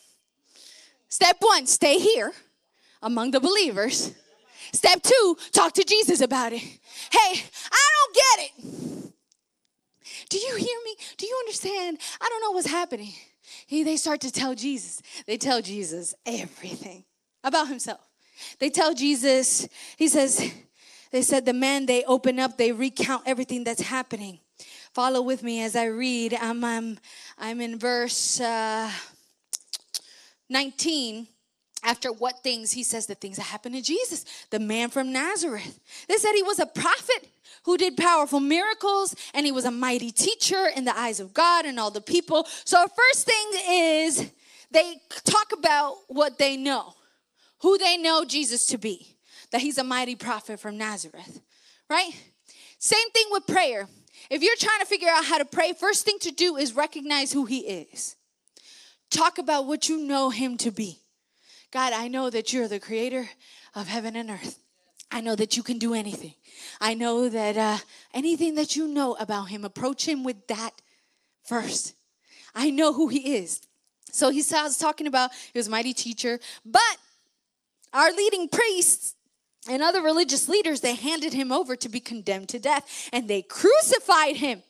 [1.14, 2.34] Step one, stay here
[3.04, 4.12] among the believers.
[4.72, 6.60] Step two, talk to Jesus about it.
[6.60, 9.14] Hey, I don't get it.
[10.30, 10.96] Do you hear me?
[11.18, 12.00] Do you understand?
[12.20, 13.14] I don't know what's happening.
[13.68, 15.04] He, they start to tell Jesus.
[15.28, 17.04] They tell Jesus everything
[17.44, 18.02] about himself.
[18.58, 20.52] They tell Jesus, he says,
[21.12, 24.40] they said the man they open up, they recount everything that's happening.
[24.96, 26.34] Follow with me as I read.
[26.42, 26.98] I'm, I'm,
[27.38, 28.90] I'm in verse uh,
[30.50, 31.28] 19
[31.84, 35.80] after what things he says the things that happened to jesus the man from nazareth.
[36.08, 37.30] They said he was a prophet
[37.66, 41.66] who did powerful miracles and he was a mighty teacher in the eyes of god
[41.66, 42.48] and all the people.
[42.66, 44.32] So first thing is
[44.72, 46.94] they talk about what they know
[47.62, 49.16] who they know jesus to be
[49.52, 51.42] that he's a mighty prophet from nazareth
[51.90, 52.12] right?
[52.80, 53.88] Same thing with prayer.
[54.30, 57.32] If you're trying to figure out how to pray first thing to do is recognize
[57.32, 58.16] who he is
[59.14, 61.00] talk about what you know him to be
[61.74, 63.28] God, I know that you're the creator
[63.74, 64.60] of heaven and earth.
[65.10, 66.36] I know that you can do anything.
[66.80, 67.78] I know that uh,
[68.14, 70.70] anything that you know about him, approach him with that
[71.44, 71.96] first.
[72.54, 73.62] I know who he is.
[74.12, 76.98] So he starts talking about he was mighty teacher, but
[77.92, 79.16] our leading priests
[79.68, 83.42] and other religious leaders, they handed him over to be condemned to death and they
[83.42, 84.62] crucified him.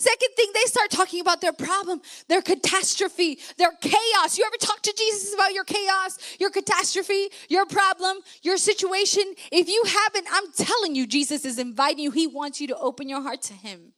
[0.00, 4.38] Second thing, they start talking about their problem, their catastrophe, their chaos.
[4.38, 9.22] You ever talk to Jesus about your chaos, your catastrophe, your problem, your situation?
[9.52, 12.12] If you haven't, I'm telling you, Jesus is inviting you.
[12.12, 13.92] He wants you to open your heart to Him.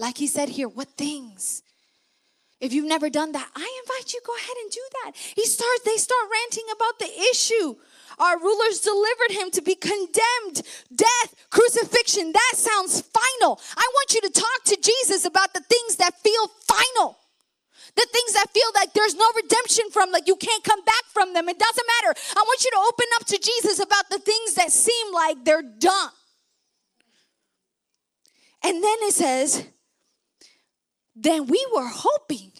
[0.00, 1.62] Like He said here, what things?
[2.60, 5.12] If you've never done that, I invite you go ahead and do that.
[5.14, 7.76] He starts they start ranting about the issue.
[8.18, 10.62] Our rulers delivered him to be condemned,
[10.94, 12.32] death, crucifixion.
[12.32, 13.60] That sounds final.
[13.76, 17.18] I want you to talk to Jesus about the things that feel final.
[17.94, 21.32] The things that feel like there's no redemption from, like you can't come back from
[21.32, 21.48] them.
[21.48, 22.18] It doesn't matter.
[22.36, 25.62] I want you to open up to Jesus about the things that seem like they're
[25.62, 26.10] done.
[28.62, 29.66] And then it says,
[31.14, 32.52] then we were hoping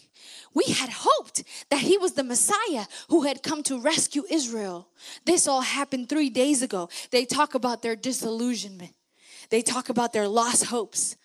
[0.57, 4.87] we had hoped that he was the Messiah who had come to rescue Israel.
[5.23, 6.89] This all happened three days ago.
[7.11, 8.95] They talk about their disillusionment,
[9.51, 11.15] they talk about their lost hopes.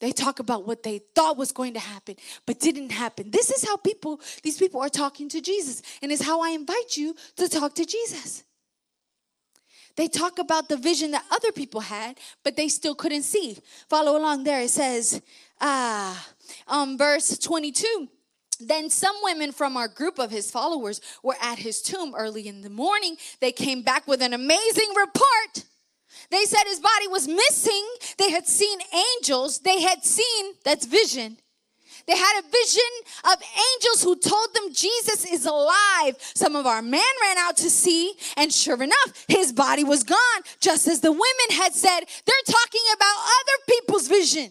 [0.00, 2.14] They talk about what they thought was going to happen,
[2.46, 3.32] but didn't happen.
[3.32, 6.96] This is how people, these people are talking to Jesus, and is how I invite
[6.96, 8.44] you to talk to Jesus.
[9.96, 13.58] They talk about the vision that other people had, but they still couldn't see.
[13.90, 14.60] Follow along there.
[14.60, 15.20] It says,
[15.60, 16.28] ah,
[16.68, 18.08] um, verse 22
[18.60, 22.62] then some women from our group of his followers were at his tomb early in
[22.62, 23.16] the morning.
[23.40, 25.64] They came back with an amazing report.
[26.30, 27.86] They said his body was missing.
[28.18, 28.78] They had seen
[29.16, 29.60] angels.
[29.60, 31.38] They had seen, that's vision.
[32.06, 32.90] They had a vision
[33.24, 33.36] of
[33.74, 36.16] angels who told them Jesus is alive.
[36.34, 40.42] Some of our men ran out to see, and sure enough, his body was gone,
[40.58, 42.00] just as the women had said.
[42.24, 44.50] They're talking about other people's vision.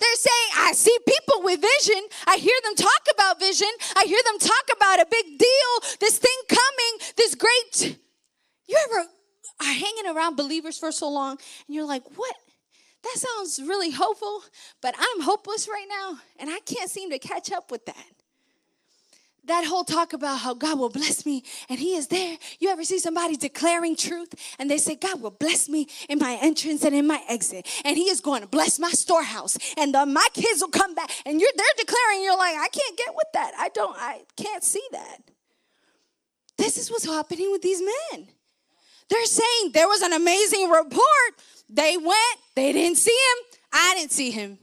[0.00, 2.02] They're saying, I see people with vision.
[2.26, 3.68] I hear them talk about vision.
[3.96, 7.98] I hear them talk about a big deal, this thing coming, this great.
[8.66, 9.08] You ever
[9.60, 11.32] are hanging around believers for so long
[11.66, 12.34] and you're like, what?
[13.02, 14.42] that sounds really hopeful,
[14.82, 18.19] but I'm hopeless right now, and I can't seem to catch up with that
[19.44, 22.36] that whole talk about how God will bless me and He is there.
[22.58, 26.38] You ever see somebody declaring truth and they say, God will bless me in my
[26.40, 30.06] entrance and in my exit, and He is going to bless my storehouse, and the,
[30.06, 33.26] my kids will come back, and you're they're declaring, you're like, I can't get with
[33.34, 33.52] that.
[33.58, 35.18] I don't, I can't see that.
[36.56, 38.28] This is what's happening with these men.
[39.08, 41.32] They're saying there was an amazing report.
[41.68, 43.58] They went, they didn't see him.
[43.72, 44.58] I didn't see him.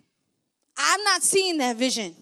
[0.77, 2.15] I'm not seeing that vision.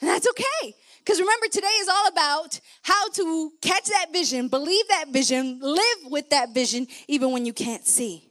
[0.00, 0.74] And that's okay.
[1.10, 5.98] Because remember, today is all about how to catch that vision, believe that vision, live
[6.08, 8.30] with that vision, even when you can't see.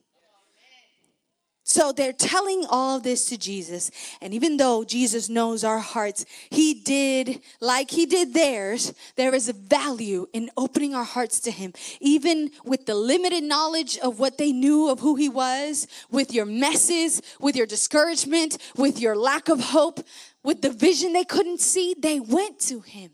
[1.70, 3.92] So they're telling all this to Jesus.
[4.22, 9.50] And even though Jesus knows our hearts, he did, like he did theirs, there is
[9.50, 11.74] a value in opening our hearts to him.
[12.00, 16.48] Even with the limited knowledge of what they knew of who he was, with your
[16.48, 20.00] messes, with your discouragement, with your lack of hope,
[20.44, 23.12] with the vision they couldn't see, they went to him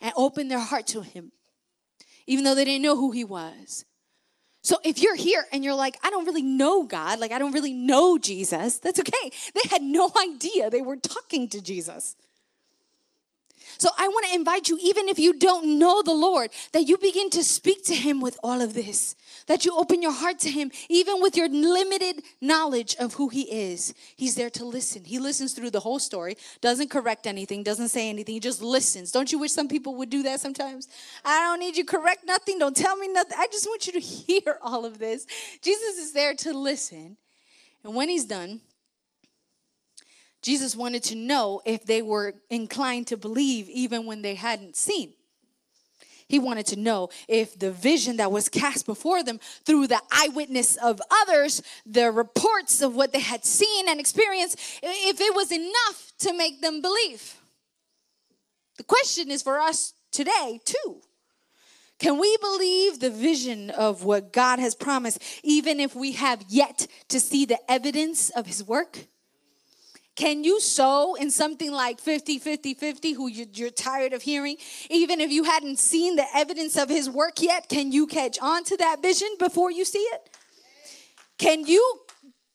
[0.00, 1.32] and opened their heart to him,
[2.26, 3.84] even though they didn't know who he was.
[4.62, 7.52] So if you're here and you're like, I don't really know God, like I don't
[7.52, 9.30] really know Jesus, that's okay.
[9.54, 12.16] They had no idea they were talking to Jesus.
[13.78, 16.98] So I want to invite you, even if you don't know the Lord, that you
[16.98, 19.14] begin to speak to Him with all of this.
[19.48, 23.42] That you open your heart to Him, even with your limited knowledge of who He
[23.42, 23.94] is.
[24.16, 25.04] He's there to listen.
[25.04, 29.10] He listens through the whole story, doesn't correct anything, doesn't say anything, He just listens.
[29.10, 30.88] Don't you wish some people would do that sometimes?
[31.24, 33.36] I don't need you correct nothing, don't tell me nothing.
[33.38, 35.26] I just want you to hear all of this.
[35.62, 37.16] Jesus is there to listen.
[37.84, 38.60] And when He's done,
[40.42, 45.14] Jesus wanted to know if they were inclined to believe even when they hadn't seen.
[46.28, 50.76] He wanted to know if the vision that was cast before them through the eyewitness
[50.76, 56.12] of others, the reports of what they had seen and experienced, if it was enough
[56.18, 57.36] to make them believe.
[58.76, 61.00] The question is for us today, too.
[61.98, 66.86] Can we believe the vision of what God has promised, even if we have yet
[67.08, 69.06] to see the evidence of His work?
[70.18, 74.56] Can you sow in something like 50, 50, 50, who you're tired of hearing?
[74.90, 78.64] Even if you hadn't seen the evidence of his work yet, can you catch on
[78.64, 80.28] to that vision before you see it?
[81.38, 82.00] Can you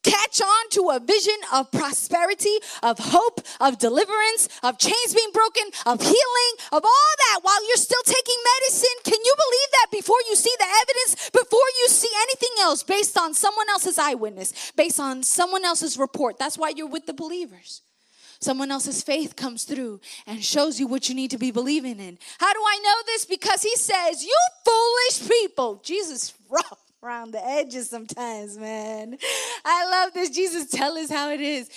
[0.04, 5.64] catch on to a vision of prosperity, of hope, of deliverance, of chains being broken,
[5.86, 8.98] of healing, of all that while you're still taking medicine.
[9.04, 13.18] Can you believe that before you see the evidence, before you see anything else based
[13.18, 16.38] on someone else's eyewitness, based on someone else's report?
[16.38, 17.82] That's why you're with the believers.
[18.40, 22.20] Someone else's faith comes through and shows you what you need to be believing in.
[22.40, 23.26] How do I know this?
[23.26, 25.80] Because he says, You foolish people.
[25.82, 29.18] Jesus, rough around the edges sometimes, man.
[29.66, 30.30] I love this.
[30.30, 31.70] Jesus, tell us how it is.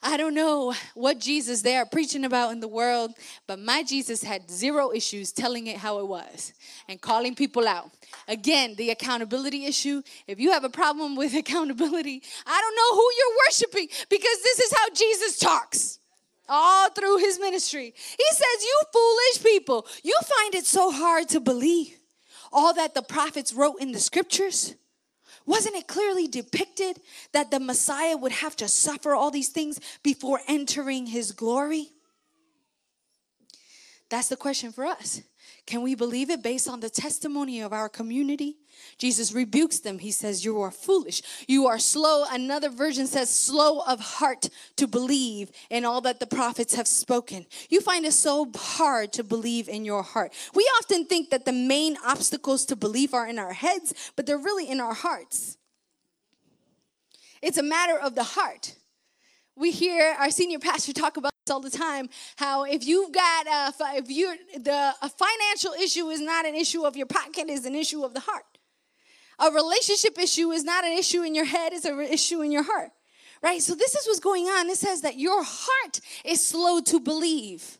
[0.00, 3.10] I don't know what Jesus they are preaching about in the world,
[3.48, 6.52] but my Jesus had zero issues telling it how it was
[6.88, 7.90] and calling people out.
[8.28, 10.02] Again, the accountability issue.
[10.28, 14.60] If you have a problem with accountability, I don't know who you're worshiping because this
[14.60, 15.98] is how Jesus talks
[16.48, 17.92] all through his ministry.
[17.96, 21.97] He says, You foolish people, you find it so hard to believe
[22.52, 24.74] all that the prophets wrote in the scriptures?
[25.46, 27.00] Wasn't it clearly depicted
[27.32, 31.88] that the Messiah would have to suffer all these things before entering his glory?
[34.10, 35.22] That's the question for us.
[35.68, 38.56] Can we believe it based on the testimony of our community?
[38.96, 39.98] Jesus rebukes them.
[39.98, 41.20] He says, You are foolish.
[41.46, 42.24] You are slow.
[42.30, 47.44] Another version says, slow of heart to believe in all that the prophets have spoken.
[47.68, 50.32] You find it so hard to believe in your heart.
[50.54, 54.38] We often think that the main obstacles to belief are in our heads, but they're
[54.38, 55.58] really in our hearts.
[57.42, 58.74] It's a matter of the heart.
[59.58, 63.46] We hear our senior pastor talk about this all the time how if you've got
[63.46, 67.64] a, if you the a financial issue is not an issue of your pocket is
[67.66, 68.58] an issue of the heart
[69.38, 72.62] a relationship issue is not an issue in your head it's an issue in your
[72.62, 72.90] heart
[73.42, 77.00] right so this is what's going on it says that your heart is slow to
[77.00, 77.78] believe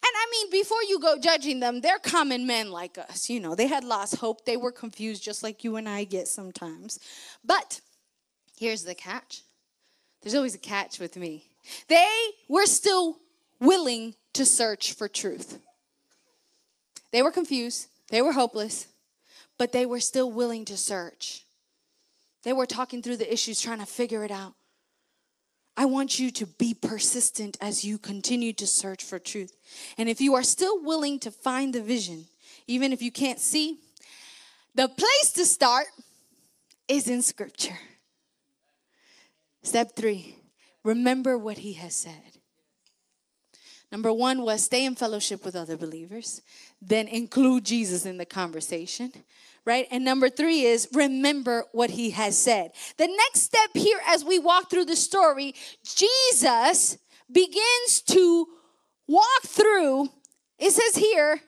[0.00, 3.28] and I mean, before you go judging them, they're common men like us.
[3.28, 4.44] You know, they had lost hope.
[4.44, 7.00] They were confused, just like you and I get sometimes.
[7.44, 7.80] But
[8.56, 9.42] here's the catch
[10.28, 11.46] there's always a catch with me.
[11.88, 12.06] They
[12.50, 13.16] were still
[13.60, 15.58] willing to search for truth.
[17.12, 18.88] They were confused, they were hopeless,
[19.56, 21.46] but they were still willing to search.
[22.42, 24.52] They were talking through the issues, trying to figure it out.
[25.78, 29.56] I want you to be persistent as you continue to search for truth.
[29.96, 32.26] And if you are still willing to find the vision,
[32.66, 33.78] even if you can't see,
[34.74, 35.86] the place to start
[36.86, 37.78] is in Scripture.
[39.68, 40.34] Step three,
[40.82, 42.38] remember what he has said.
[43.92, 46.40] Number one was stay in fellowship with other believers,
[46.80, 49.12] then include Jesus in the conversation,
[49.66, 49.86] right?
[49.90, 52.72] And number three is remember what he has said.
[52.96, 55.54] The next step here, as we walk through the story,
[55.84, 56.96] Jesus
[57.30, 58.46] begins to
[59.06, 60.08] walk through,
[60.58, 61.42] it says here,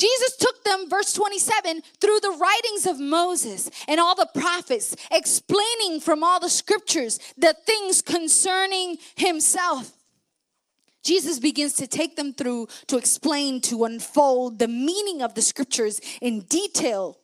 [0.00, 6.00] Jesus took them, verse 27, through the writings of Moses and all the prophets, explaining
[6.00, 9.92] from all the scriptures the things concerning himself.
[11.02, 16.00] Jesus begins to take them through to explain, to unfold the meaning of the scriptures
[16.22, 17.19] in detail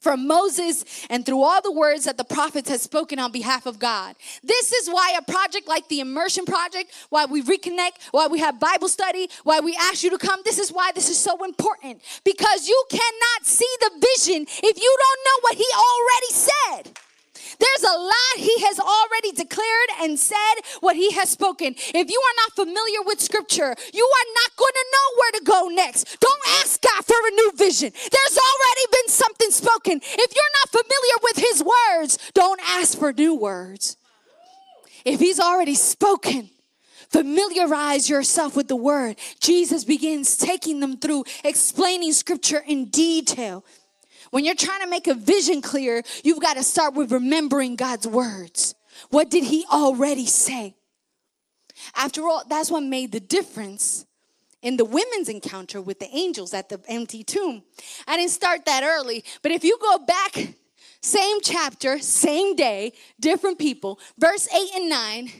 [0.00, 3.78] from Moses and through all the words that the prophets had spoken on behalf of
[3.78, 4.16] God.
[4.42, 8.58] This is why a project like the Immersion Project, why we reconnect, why we have
[8.58, 12.02] Bible study, why we ask you to come, this is why this is so important.
[12.24, 17.09] Because you cannot see the vision if you don't know what He already said.
[17.60, 21.74] There's a lot he has already declared and said what he has spoken.
[21.76, 25.44] If you are not familiar with scripture, you are not going to know where to
[25.44, 26.18] go next.
[26.20, 27.92] Don't ask God for a new vision.
[27.92, 30.00] There's already been something spoken.
[30.02, 33.96] If you're not familiar with his words, don't ask for new words.
[35.04, 36.50] If he's already spoken,
[37.10, 39.16] familiarize yourself with the word.
[39.40, 43.64] Jesus begins taking them through explaining scripture in detail.
[44.30, 48.06] When you're trying to make a vision clear, you've got to start with remembering God's
[48.06, 48.74] words.
[49.10, 50.76] What did He already say?
[51.94, 54.06] After all, that's what made the difference
[54.62, 57.62] in the women's encounter with the angels at the empty tomb.
[58.06, 60.54] I didn't start that early, but if you go back,
[61.02, 65.32] same chapter, same day, different people, verse 8 and 9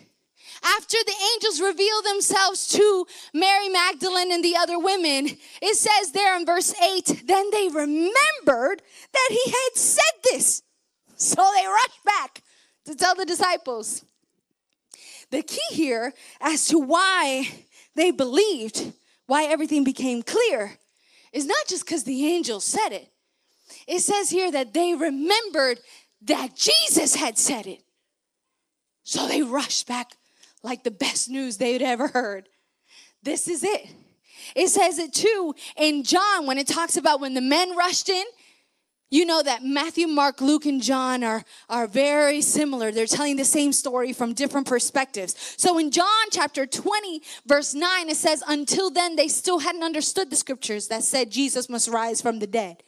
[0.63, 5.29] after the angels reveal themselves to Mary Magdalene and the other women,
[5.63, 8.83] it says there in verse 8, then they remembered
[9.13, 10.63] that he had said this.
[11.17, 12.43] So they rushed back
[12.87, 14.05] to tell the disciples.
[15.31, 17.49] The key here as to why
[17.95, 18.93] they believed,
[19.27, 20.79] why everything became clear,
[21.33, 23.09] is not just because the angels said it.
[23.87, 25.81] It says here that they remembered
[26.23, 27.83] that Jesus had said it.
[29.05, 30.13] So they rushed back
[30.63, 32.49] like the best news they'd ever heard.
[33.23, 33.89] This is it.
[34.55, 38.25] It says it too in John when it talks about when the men rushed in.
[39.13, 42.93] You know that Matthew, Mark, Luke, and John are, are very similar.
[42.93, 45.35] They're telling the same story from different perspectives.
[45.57, 50.31] So in John chapter 20, verse 9, it says, Until then, they still hadn't understood
[50.31, 52.85] the scriptures that said Jesus must rise from the dead.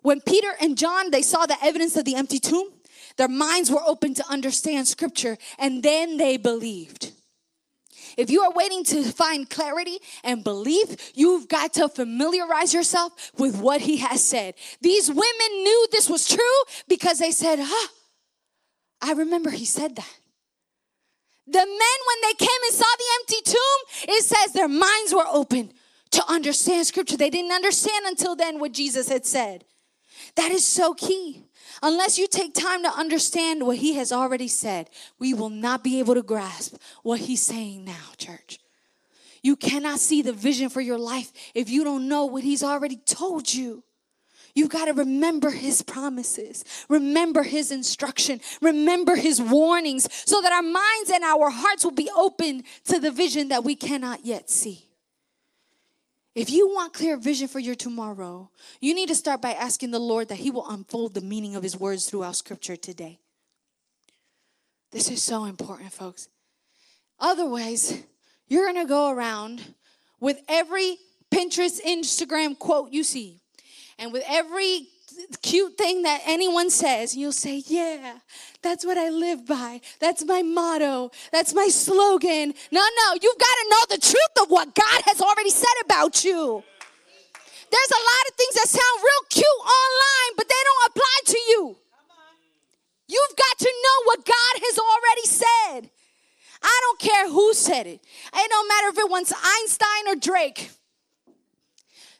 [0.00, 2.70] When Peter and John they saw the evidence of the empty tomb,
[3.18, 7.12] their minds were open to understand scripture, and then they believed.
[8.16, 13.60] If you are waiting to find clarity and belief, you've got to familiarize yourself with
[13.60, 14.54] what he has said.
[14.80, 16.38] These women knew this was true
[16.88, 17.88] because they said, Ah,
[19.02, 20.14] I remember he said that.
[21.46, 25.26] The men, when they came and saw the empty tomb, it says their minds were
[25.30, 25.72] open
[26.10, 27.16] to understand scripture.
[27.16, 29.64] They didn't understand until then what Jesus had said.
[30.36, 31.44] That is so key.
[31.82, 35.98] Unless you take time to understand what he has already said, we will not be
[35.98, 38.58] able to grasp what he's saying now, church.
[39.42, 42.96] You cannot see the vision for your life if you don't know what he's already
[42.96, 43.84] told you.
[44.54, 50.62] You got to remember his promises, remember his instruction, remember his warnings, so that our
[50.62, 54.87] minds and our hearts will be open to the vision that we cannot yet see.
[56.38, 58.48] If you want clear vision for your tomorrow,
[58.80, 61.64] you need to start by asking the Lord that He will unfold the meaning of
[61.64, 63.18] His words throughout Scripture today.
[64.92, 66.28] This is so important, folks.
[67.18, 68.04] Otherwise,
[68.46, 69.74] you're going to go around
[70.20, 73.40] with every Pinterest, Instagram quote you see,
[73.98, 74.86] and with every
[75.42, 78.18] cute thing that anyone says, you'll say, Yeah,
[78.62, 79.80] that's what I live by.
[80.00, 81.10] That's my motto.
[81.32, 82.54] That's my slogan.
[82.70, 86.24] No, no, you've got to know the truth of what God has already said about
[86.24, 86.62] you.
[87.70, 91.38] There's a lot of things that sound real cute online, but they don't apply to
[91.38, 91.76] you.
[93.08, 95.90] You've got to know what God has already said.
[96.62, 98.00] I don't care who said it.
[98.34, 100.70] It don't matter if it was Einstein or Drake.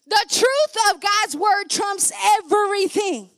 [0.08, 3.30] The truth of God's word trumps everything.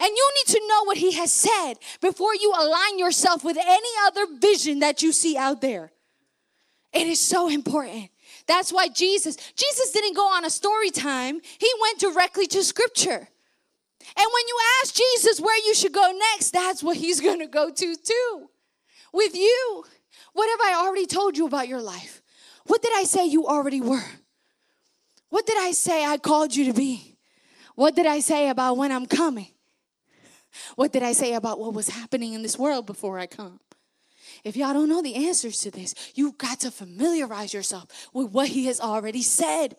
[0.00, 3.88] And you need to know what he has said before you align yourself with any
[4.06, 5.90] other vision that you see out there.
[6.92, 8.10] It is so important.
[8.46, 11.40] That's why Jesus, Jesus didn't go on a story time.
[11.58, 13.28] He went directly to scripture.
[14.16, 17.46] And when you ask Jesus where you should go next, that's what he's going to
[17.46, 18.50] go to too.
[19.12, 19.84] With you.
[20.32, 22.22] What have I already told you about your life?
[22.66, 24.04] What did I say you already were?
[25.30, 27.16] What did I say I called you to be?
[27.74, 29.48] What did I say about when I'm coming?
[30.76, 33.60] What did I say about what was happening in this world before I come?
[34.44, 38.48] if y'all don't know the answers to this, you've got to familiarize yourself with what
[38.48, 39.76] he has already said.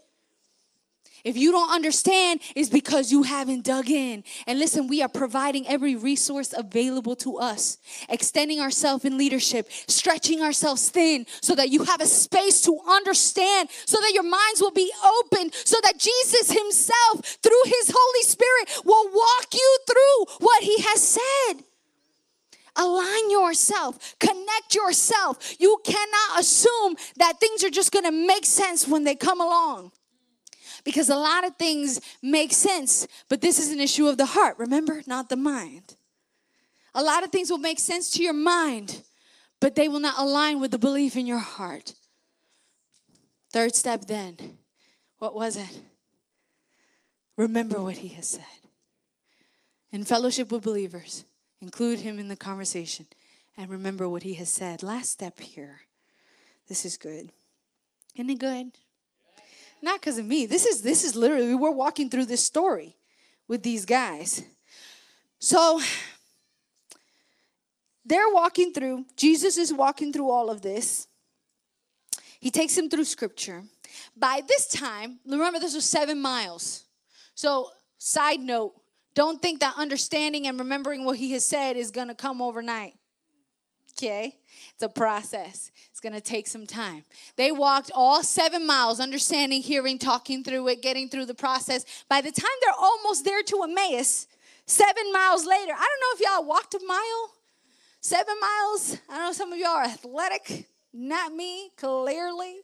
[1.23, 4.23] If you don't understand, it's because you haven't dug in.
[4.47, 10.41] And listen, we are providing every resource available to us, extending ourselves in leadership, stretching
[10.41, 14.71] ourselves thin so that you have a space to understand, so that your minds will
[14.71, 20.63] be open, so that Jesus Himself, through His Holy Spirit, will walk you through what
[20.63, 21.63] He has said.
[22.75, 25.55] Align yourself, connect yourself.
[25.59, 29.91] You cannot assume that things are just gonna make sense when they come along
[30.83, 34.57] because a lot of things make sense, but this is an issue of the heart,
[34.57, 35.95] remember, not the mind.
[36.95, 39.03] A lot of things will make sense to your mind,
[39.59, 41.93] but they will not align with the belief in your heart.
[43.51, 44.57] Third step, then,
[45.17, 45.81] what was it?
[47.35, 48.43] Remember what he has said.
[49.91, 51.25] In fellowship with believers,
[51.61, 53.07] include him in the conversation
[53.57, 54.83] and remember what he has said.
[54.83, 55.81] Last step here.
[56.67, 57.31] This is good.
[58.15, 58.71] Isn't it good?
[59.81, 60.45] Not because of me.
[60.45, 62.95] This is this is literally we're walking through this story
[63.47, 64.43] with these guys.
[65.39, 65.81] So
[68.05, 71.07] they're walking through, Jesus is walking through all of this.
[72.39, 73.63] He takes him through scripture.
[74.15, 76.85] By this time, remember this was 7 miles.
[77.35, 78.73] So, side note,
[79.13, 82.93] don't think that understanding and remembering what he has said is going to come overnight.
[83.99, 84.37] Okay?
[84.73, 85.71] It's a process.
[85.91, 87.03] It's going to take some time.
[87.35, 91.85] They walked all seven miles, understanding, hearing, talking through it, getting through the process.
[92.07, 94.27] By the time they're almost there to Emmaus,
[94.65, 97.31] seven miles later, I don't know if y'all walked a mile,
[97.99, 98.97] seven miles.
[99.09, 102.59] I know some of y'all are athletic, not me, clearly.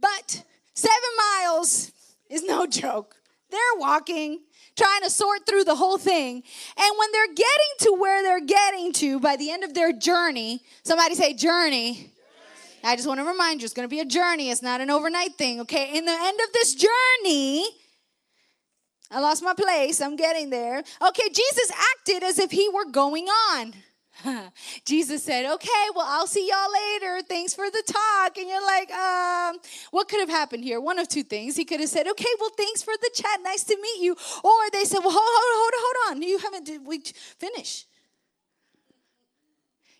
[0.00, 0.42] But
[0.74, 1.92] seven miles
[2.28, 3.14] is no joke.
[3.50, 4.40] They're walking
[4.76, 6.42] trying to sort through the whole thing.
[6.76, 10.62] And when they're getting to where they're getting to by the end of their journey,
[10.82, 12.10] somebody say, journey.
[12.82, 14.50] I just want to remind you, it's going to be a journey.
[14.50, 15.96] It's not an overnight thing, okay?
[15.96, 17.64] In the end of this journey,
[19.10, 20.00] I lost my place.
[20.00, 20.82] I'm getting there.
[21.00, 23.74] Okay, Jesus acted as if he were going on.
[24.84, 27.22] Jesus said, Okay, well, I'll see y'all later.
[27.26, 28.36] Thanks for the talk.
[28.36, 29.58] And you're like, um,
[29.90, 30.80] what could have happened here?
[30.80, 31.56] One of two things.
[31.56, 33.40] He could have said, Okay, well, thanks for the chat.
[33.42, 34.16] Nice to meet you.
[34.42, 36.22] Or they said, Well, hold, hold, hold, hold on.
[36.22, 37.00] You haven't, did we
[37.38, 37.86] finish?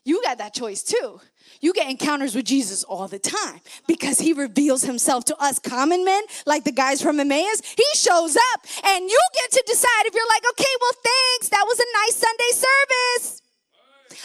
[0.05, 1.21] You got that choice too.
[1.61, 6.05] You get encounters with Jesus all the time because he reveals himself to us common
[6.05, 7.63] men, like the guys from Emmaus.
[7.63, 11.49] He shows up and you get to decide if you're like, okay, well, thanks.
[11.49, 13.44] That was a nice Sunday service.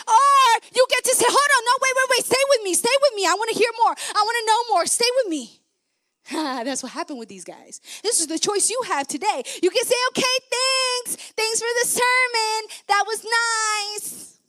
[0.07, 2.97] Or you get to say, hold on, no, wait, wait, wait, stay with me, stay
[3.01, 3.25] with me.
[3.25, 3.93] I want to hear more.
[3.93, 4.85] I want to know more.
[4.85, 5.59] Stay with me.
[6.31, 7.81] That's what happened with these guys.
[8.03, 9.43] This is the choice you have today.
[9.63, 11.15] You can say, okay, thanks.
[11.33, 12.69] Thanks for the sermon.
[12.87, 14.39] That was nice.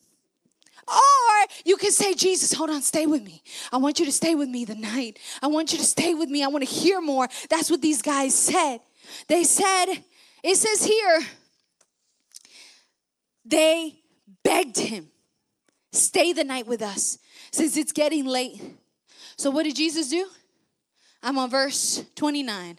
[0.87, 3.43] Or you can say, Jesus, hold on, stay with me.
[3.73, 5.19] I want you to stay with me the night.
[5.41, 6.43] I want you to stay with me.
[6.43, 7.29] I want to hear more.
[7.49, 8.81] That's what these guys said.
[9.29, 9.87] They said,
[10.43, 11.21] it says here,
[13.45, 14.01] they
[14.43, 15.10] begged him
[15.93, 17.19] Stay the night with us
[17.51, 18.61] since it's getting late.
[19.37, 20.27] So, what did Jesus do?
[21.23, 22.79] I'm on verse 29.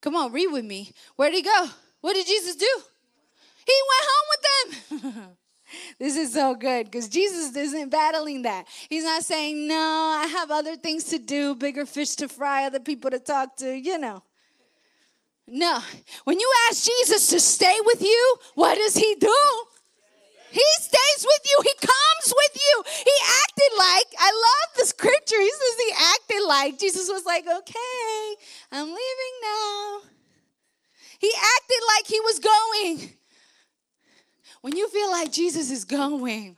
[0.00, 0.92] Come on, read with me.
[1.16, 1.66] Where'd he go?
[2.00, 2.82] What did Jesus do?
[3.66, 5.28] He went home with them.
[5.98, 8.66] this is so good because Jesus isn't battling that.
[8.88, 12.80] He's not saying, No, I have other things to do, bigger fish to fry, other
[12.80, 14.22] people to talk to, you know.
[15.46, 15.80] No.
[16.24, 19.36] When you ask Jesus to stay with you, what does he do?
[20.52, 21.62] He stays with you.
[21.62, 22.82] He comes with you.
[23.04, 25.40] He acted like, I love the scripture.
[25.40, 28.36] He says he acted like Jesus was like, okay,
[28.70, 30.00] I'm leaving now.
[31.18, 33.12] He acted like he was going.
[34.60, 36.56] When you feel like Jesus is going,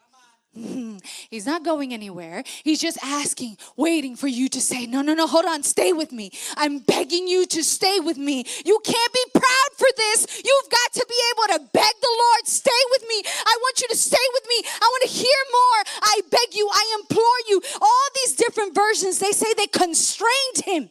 [1.31, 2.45] He's not going anywhere.
[2.63, 6.13] He's just asking, waiting for you to say, No, no, no, hold on, stay with
[6.13, 6.31] me.
[6.57, 8.45] I'm begging you to stay with me.
[8.65, 10.43] You can't be proud for this.
[10.45, 13.23] You've got to be able to beg the Lord, stay with me.
[13.27, 14.69] I want you to stay with me.
[14.81, 15.95] I want to hear more.
[16.03, 17.61] I beg you, I implore you.
[17.83, 20.91] All these different versions, they say they constrained him.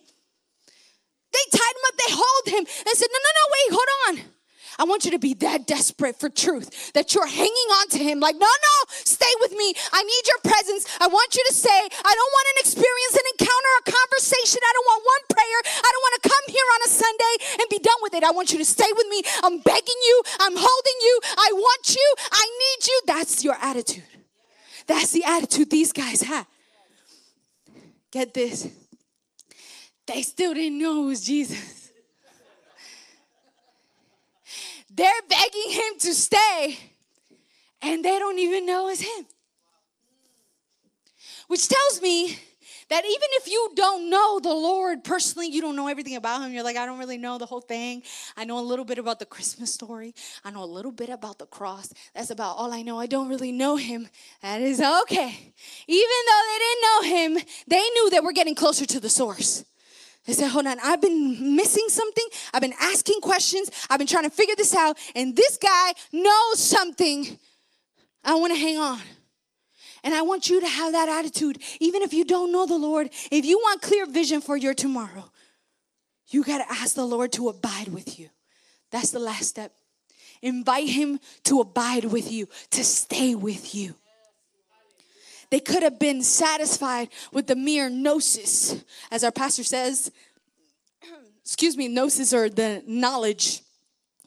[1.31, 2.63] They tied him up, they hold him.
[2.65, 4.33] They said, No, no, no, wait, hold on.
[4.79, 8.19] I want you to be that desperate for truth that you're hanging on to Him.
[8.19, 9.73] Like, no, no, stay with me.
[9.91, 10.85] I need your presence.
[10.99, 14.59] I want you to say, I don't want an experience, an encounter, a conversation.
[14.63, 15.59] I don't want one prayer.
[15.77, 18.23] I don't want to come here on a Sunday and be done with it.
[18.23, 19.21] I want you to stay with me.
[19.43, 20.21] I'm begging you.
[20.39, 21.19] I'm holding you.
[21.37, 22.15] I want you.
[22.31, 23.01] I need you.
[23.07, 24.03] That's your attitude.
[24.87, 26.45] That's the attitude these guys had.
[28.11, 28.67] Get this.
[30.05, 31.82] They still didn't know it was Jesus.
[34.95, 36.77] They're begging him to stay,
[37.81, 39.25] and they don't even know it's him.
[41.47, 42.37] which tells me
[42.89, 46.51] that even if you don't know the Lord personally, you don't know everything about Him.
[46.51, 48.03] You're like, I don't really know the whole thing.
[48.37, 50.13] I know a little bit about the Christmas story.
[50.43, 51.91] I know a little bit about the cross.
[52.13, 52.99] That's about all I know.
[52.99, 54.07] I don't really know Him.
[54.41, 55.53] That is okay.
[55.87, 59.65] Even though they didn't know Him, they knew that we're getting closer to the source.
[60.25, 62.25] They said, hold on, I've been missing something.
[62.53, 63.69] I've been asking questions.
[63.89, 64.97] I've been trying to figure this out.
[65.15, 67.37] And this guy knows something.
[68.23, 69.01] I want to hang on.
[70.05, 73.09] And I want you to have that attitude, even if you don't know the Lord.
[73.31, 75.29] If you want clear vision for your tomorrow,
[76.27, 78.29] you got to ask the Lord to abide with you.
[78.91, 79.73] That's the last step.
[80.41, 83.95] Invite Him to abide with you, to stay with you.
[85.49, 90.11] They could have been satisfied with the mere gnosis, as our pastor says.
[91.41, 93.61] Excuse me, gnosis or the knowledge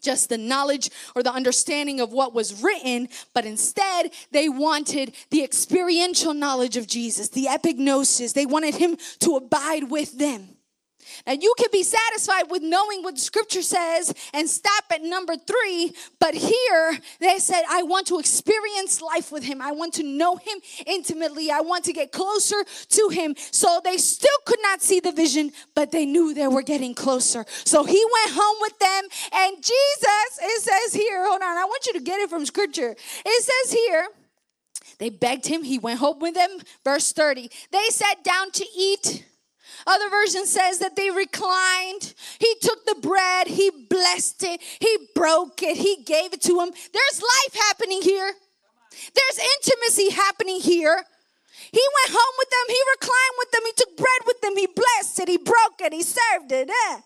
[0.02, 5.42] just the knowledge or the understanding of what was written, but instead they wanted the
[5.42, 8.32] experiential knowledge of Jesus, the epignosis.
[8.32, 10.55] They wanted him to abide with them.
[11.26, 15.92] Now, you can be satisfied with knowing what scripture says and stop at number three,
[16.18, 19.60] but here they said, I want to experience life with him.
[19.60, 21.50] I want to know him intimately.
[21.50, 22.56] I want to get closer
[22.90, 23.34] to him.
[23.50, 27.44] So they still could not see the vision, but they knew they were getting closer.
[27.64, 31.86] So he went home with them, and Jesus, it says here, hold on, I want
[31.86, 32.94] you to get it from scripture.
[33.24, 34.08] It says here,
[34.98, 36.50] they begged him, he went home with them.
[36.84, 39.24] Verse 30, they sat down to eat.
[39.86, 42.14] Other version says that they reclined.
[42.40, 46.70] He took the bread, he blessed it, he broke it, he gave it to him.
[46.92, 48.32] There's life happening here.
[48.90, 51.04] There's intimacy happening here.
[51.70, 54.66] He went home with them, he reclined with them, he took bread with them, he
[54.66, 56.68] blessed it, he broke it, he served it.
[56.68, 57.00] Eh?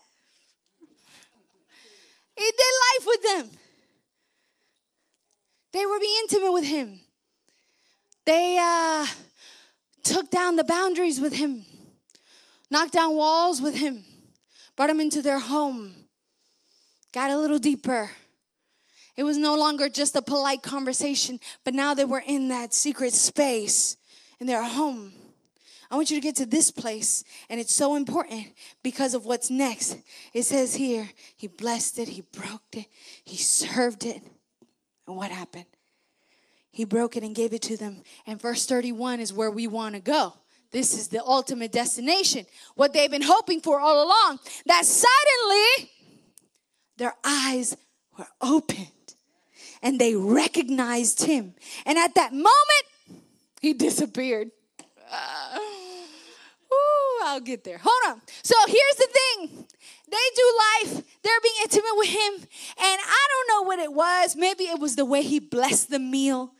[2.37, 3.59] He did life with them.
[5.73, 6.99] They were being intimate with him.
[8.25, 9.05] They uh,
[10.03, 11.65] took down the boundaries with him
[12.71, 14.03] knocked down walls with him,
[14.75, 15.93] brought him into their home,
[17.11, 18.09] got a little deeper.
[19.17, 23.13] It was no longer just a polite conversation, but now they were in that secret
[23.13, 23.97] space
[24.39, 25.11] in their home.
[25.91, 28.47] I want you to get to this place, and it's so important
[28.81, 29.97] because of what's next.
[30.33, 32.85] It says here, He blessed it, He broke it,
[33.25, 34.21] He served it.
[35.05, 35.65] And what happened?
[36.71, 38.03] He broke it and gave it to them.
[38.25, 40.33] And verse 31 is where we want to go.
[40.71, 42.45] This is the ultimate destination,
[42.75, 44.39] what they've been hoping for all along.
[44.65, 45.91] That suddenly
[46.97, 47.75] their eyes
[48.17, 48.87] were opened
[49.81, 51.55] and they recognized him.
[51.85, 52.85] And at that moment,
[53.61, 54.51] he disappeared.
[55.11, 55.59] Uh,
[56.73, 57.79] ooh, I'll get there.
[57.83, 58.21] Hold on.
[58.43, 59.65] So here's the thing
[60.09, 60.53] they do
[60.83, 62.33] life, they're being intimate with him.
[62.33, 62.47] And
[62.77, 64.35] I don't know what it was.
[64.35, 66.51] Maybe it was the way he blessed the meal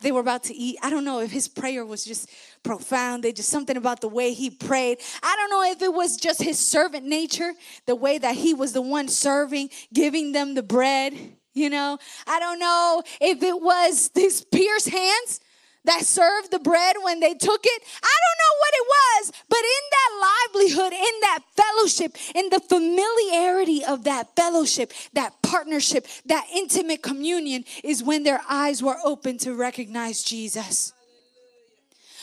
[0.00, 0.78] they were about to eat.
[0.82, 2.30] I don't know if his prayer was just
[2.62, 3.22] profound.
[3.22, 4.98] They just something about the way he prayed.
[5.22, 7.52] I don't know if it was just his servant nature,
[7.86, 11.14] the way that he was the one serving, giving them the bread.
[11.52, 15.40] You know, I don't know if it was his pierced hands
[15.84, 17.82] that served the bread when they took it.
[18.02, 20.10] I don't know what it was, but in that
[20.54, 27.64] livelihood, in that fellowship, in the familiarity of that fellowship, that partnership, that intimate communion
[27.82, 30.92] is when their eyes were open to recognize Jesus.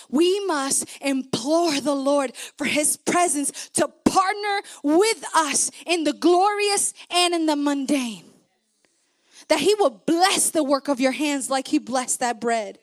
[0.10, 6.94] We must implore the Lord for his presence to partner with us in the glorious
[7.10, 8.26] and in the mundane.
[9.50, 12.80] That he will bless the work of your hands like he blessed that bread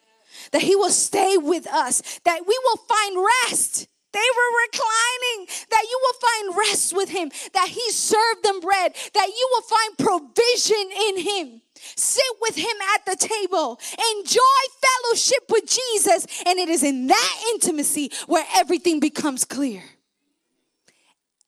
[0.53, 3.89] that He will stay with us, that we will find rest.
[4.13, 8.95] They were reclining, that you will find rest with Him, that He served them bread,
[9.15, 11.61] that you will find provision in Him.
[11.97, 13.81] Sit with Him at the table,
[14.17, 14.41] enjoy
[14.83, 19.83] fellowship with Jesus, and it is in that intimacy where everything becomes clear.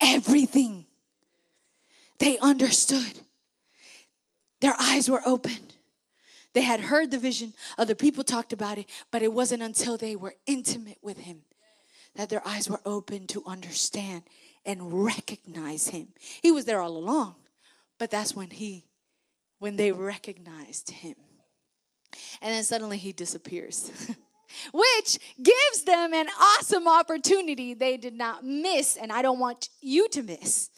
[0.01, 0.87] Everything.
[2.19, 3.21] They understood.
[4.61, 5.75] Their eyes were opened.
[6.55, 10.17] They had heard the vision, other people talked about it, but it wasn't until they
[10.17, 11.43] were intimate with him
[12.15, 14.23] that their eyes were open to understand
[14.65, 16.09] and recognize him.
[16.43, 17.37] He was there all along,
[17.99, 18.85] but that's when he
[19.59, 21.15] when they recognized him.
[22.41, 23.91] And then suddenly he disappears.
[24.73, 30.09] Which gives them an awesome opportunity they did not miss, and I don't want you
[30.11, 30.71] to miss.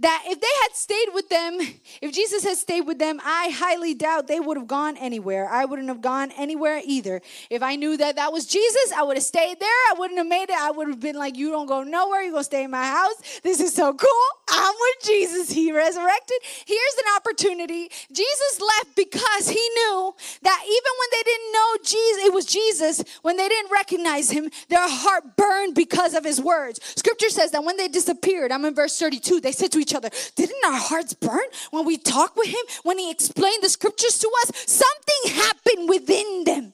[0.00, 1.58] That if they had stayed with them,
[2.02, 5.48] if Jesus had stayed with them, I highly doubt they would have gone anywhere.
[5.48, 7.20] I wouldn't have gone anywhere either.
[7.50, 9.68] If I knew that that was Jesus, I would have stayed there.
[9.90, 10.56] I wouldn't have made it.
[10.58, 12.22] I would have been like, You don't go nowhere.
[12.22, 13.40] You're going to stay in my house.
[13.42, 14.08] This is so cool.
[14.50, 15.50] I'm with Jesus.
[15.50, 16.38] He resurrected.
[16.66, 17.90] Here's an opportunity.
[18.12, 23.04] Jesus left because he knew that even when they didn't know Jesus, it was Jesus,
[23.22, 26.80] when they didn't recognize him, their heart burned because of his words.
[26.96, 29.94] Scripture says that when they disappeared, I'm in verse 32, they said to each each
[29.96, 30.10] other.
[30.36, 34.30] Didn't our hearts burn when we talked with him, when he explained the scriptures to
[34.42, 34.52] us?
[34.66, 36.72] Something happened within them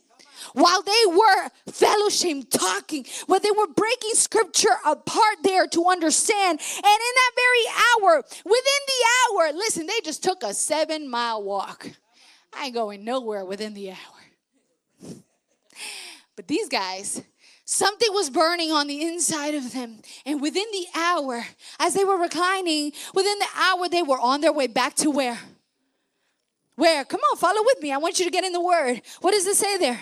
[0.53, 6.61] while they were fellowship talking, while they were breaking scripture apart there to understand.
[6.61, 7.67] And in that very
[8.05, 11.91] hour, within the hour, listen, they just took a seven mile walk.
[12.53, 13.97] I ain't going nowhere within the hour.
[16.37, 17.23] But these guys,
[17.69, 20.01] Something was burning on the inside of them.
[20.25, 21.45] And within the hour,
[21.81, 25.41] as they were reclining, within the hour, they were on their way back to where?
[26.77, 27.05] Where?
[27.05, 27.93] Come on, follow with me.
[27.93, 29.03] I want you to get in the word.
[29.21, 29.99] What does it say there?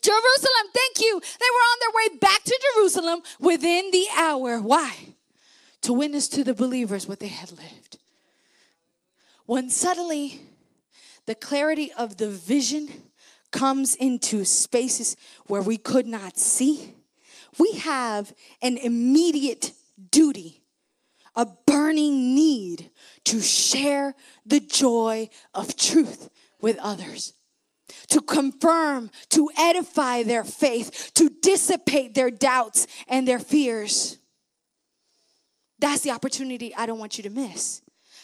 [0.00, 1.20] Jerusalem, thank you.
[1.20, 4.58] They were on their way back to Jerusalem within the hour.
[4.58, 4.94] Why?
[5.82, 7.98] To witness to the believers what they had lived.
[9.44, 10.40] When suddenly
[11.26, 12.88] the clarity of the vision
[13.54, 16.92] comes into spaces where we could not see,
[17.56, 19.72] we have an immediate
[20.10, 20.60] duty,
[21.36, 22.90] a burning need
[23.24, 26.30] to share the joy of truth
[26.60, 27.32] with others.
[28.08, 34.18] To confirm, to edify their faith, to dissipate their doubts and their fears.
[35.78, 37.82] That's the opportunity I don't want you to miss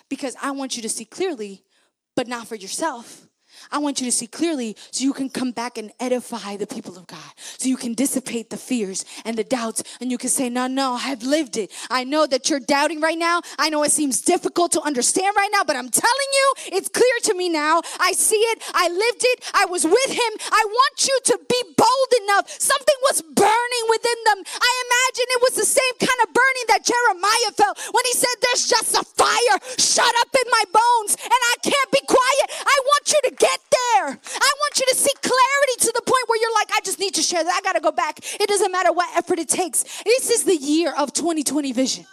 [0.08, 1.62] because I want you to see clearly,
[2.16, 3.28] but not for yourself.
[3.70, 6.96] I want you to see clearly so you can come back and edify the people
[6.96, 7.32] of God.
[7.58, 10.98] So you can dissipate the fears and the doubts and you can say, No, no,
[11.00, 11.70] I've lived it.
[11.90, 13.42] I know that you're doubting right now.
[13.58, 17.16] I know it seems difficult to understand right now, but I'm telling you, it's clear
[17.24, 17.82] to me now.
[17.98, 18.62] I see it.
[18.74, 19.50] I lived it.
[19.54, 20.32] I was with him.
[20.52, 22.50] I want you to be bold enough.
[22.50, 24.38] Something was burning within them.
[24.46, 28.34] I imagine it was the same kind of burning that Jeremiah felt when he said,
[28.40, 32.46] There's just a fire shut up in my bones and I can't be quiet.
[32.64, 34.06] I want you to get get there.
[34.08, 37.14] I want you to see clarity to the point where you're like, I just need
[37.14, 37.52] to share that.
[37.52, 38.18] I got to go back.
[38.40, 40.02] It doesn't matter what effort it takes.
[40.04, 42.06] This is the year of 2020 vision.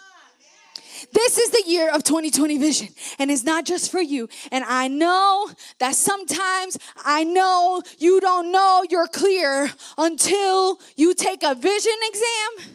[1.12, 2.88] This is the year of 2020 vision,
[3.20, 4.28] and it's not just for you.
[4.50, 11.44] And I know that sometimes I know you don't know you're clear until you take
[11.44, 12.74] a vision exam.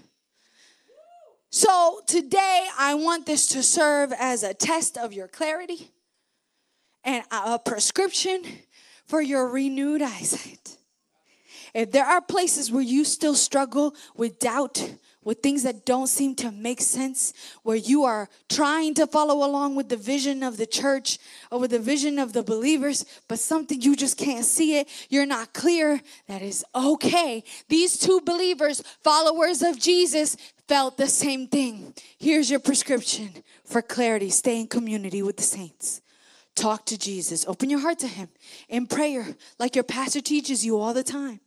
[1.49, 5.92] So today, I want this to serve as a test of your clarity
[7.03, 8.43] and a prescription
[9.05, 10.77] for your renewed eyesight.
[11.73, 14.93] If there are places where you still struggle with doubt,
[15.23, 17.33] with things that don't seem to make sense,
[17.63, 21.17] where you are trying to follow along with the vision of the church
[21.51, 25.25] or with the vision of the believers, but something you just can't see it, you're
[25.25, 27.43] not clear, that is okay.
[27.69, 30.37] These two believers, followers of Jesus,
[30.67, 31.93] felt the same thing.
[32.19, 33.31] Here's your prescription
[33.65, 36.02] for clarity stay in community with the saints.
[36.55, 37.45] Talk to Jesus.
[37.47, 38.29] Open your heart to Him
[38.69, 41.39] in prayer, like your pastor teaches you all the time.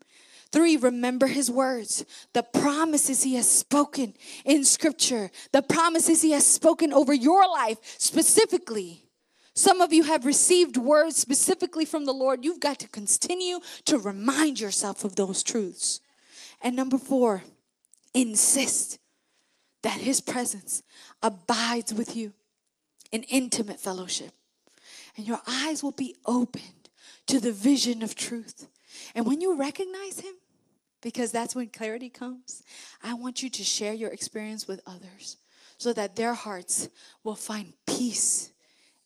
[0.52, 6.46] Three, remember his words, the promises he has spoken in scripture, the promises he has
[6.46, 9.02] spoken over your life specifically.
[9.54, 12.44] Some of you have received words specifically from the Lord.
[12.44, 16.00] You've got to continue to remind yourself of those truths.
[16.62, 17.42] And number four,
[18.14, 18.98] insist
[19.82, 20.82] that his presence
[21.22, 22.32] abides with you
[23.10, 24.32] in intimate fellowship
[25.16, 26.90] and your eyes will be opened
[27.26, 28.68] to the vision of truth.
[29.14, 30.34] And when you recognize Him,
[31.02, 32.62] because that's when clarity comes,
[33.02, 35.36] I want you to share your experience with others
[35.78, 36.88] so that their hearts
[37.22, 38.52] will find peace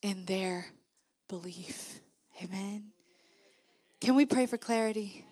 [0.03, 0.67] in their
[1.29, 2.01] belief.
[2.43, 2.85] Amen.
[4.01, 5.25] Can we pray for clarity?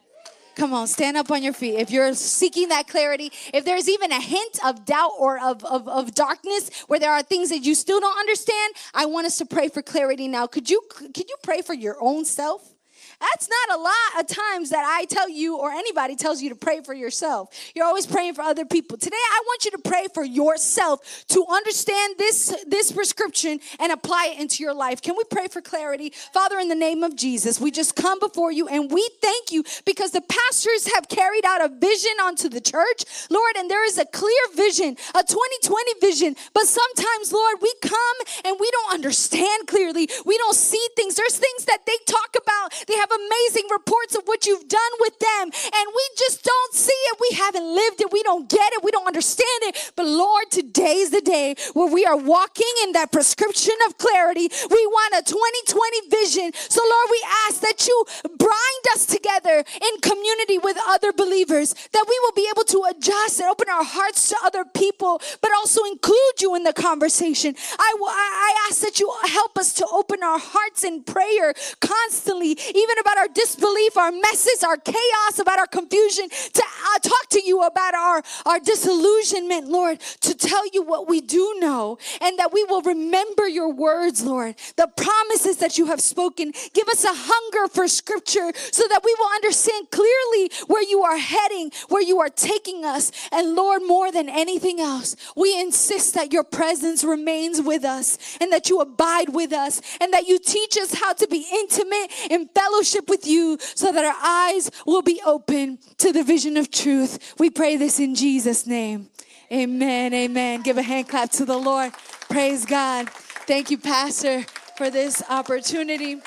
[0.59, 1.77] Come on, stand up on your feet.
[1.77, 5.87] If you're seeking that clarity, if there's even a hint of doubt or of, of,
[5.87, 9.47] of darkness where there are things that you still don't understand, I want us to
[9.47, 10.49] pray for clarity now.
[10.49, 12.75] Could you could you pray for your own self?
[13.21, 16.55] That's not a lot of times that I tell you or anybody tells you to
[16.55, 17.53] pray for yourself.
[17.75, 18.97] You're always praying for other people.
[18.97, 24.35] Today I want you to pray for yourself to understand this this prescription and apply
[24.35, 25.03] it into your life.
[25.03, 26.13] Can we pray for clarity?
[26.33, 29.65] Father in the name of Jesus, we just come before you and we thank you
[29.85, 33.05] because the pastors have carried out a vision onto the church.
[33.31, 38.17] Lord, and there is a clear vision, a 2020 vision, but sometimes Lord, we come
[38.45, 40.09] and we don't understand clearly.
[40.25, 41.17] We don't see things.
[41.17, 42.75] There's things that they talk about.
[42.87, 46.75] They have have amazing reports of what you've done with them, and we just don't
[46.75, 47.19] see it.
[47.21, 48.13] We haven't lived it.
[48.13, 48.85] We don't get it.
[48.85, 49.93] We don't understand it.
[49.97, 54.49] But Lord, today is the day where we are walking in that prescription of clarity.
[54.71, 56.53] We want a 2020 vision.
[56.55, 62.05] So, Lord, we ask that you bind us together in community with other believers, that
[62.09, 65.85] we will be able to adjust and open our hearts to other people, but also
[65.85, 67.55] include you in the conversation.
[67.79, 72.98] I, I ask that you help us to open our hearts in prayer constantly, even
[73.01, 77.63] about our disbelief, our messes, our chaos, about our confusion, to uh, talk to you
[77.63, 82.65] about our, our disillusionment, Lord, to tell you what we do know, and that we
[82.65, 86.53] will remember your words, Lord, the promises that you have spoken.
[86.73, 91.19] Give us a hunger for scripture so that we will understand clearly where you are
[91.19, 93.13] heading, where you are taking us.
[93.33, 98.53] And Lord, more than anything else, we insist that your presence remains with us and
[98.53, 102.49] that you abide with us and that you teach us how to be intimate in
[102.89, 107.35] fellowship with you so that our eyes will be open to the vision of truth.
[107.39, 109.11] We pray this in Jesus' name.
[109.53, 110.13] Amen.
[110.15, 110.63] Amen.
[110.63, 111.93] Give a hand clap to the Lord.
[112.29, 113.09] Praise God.
[113.47, 114.45] Thank you, Pastor,
[114.77, 116.21] for this opportunity.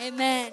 [0.00, 0.52] Amen.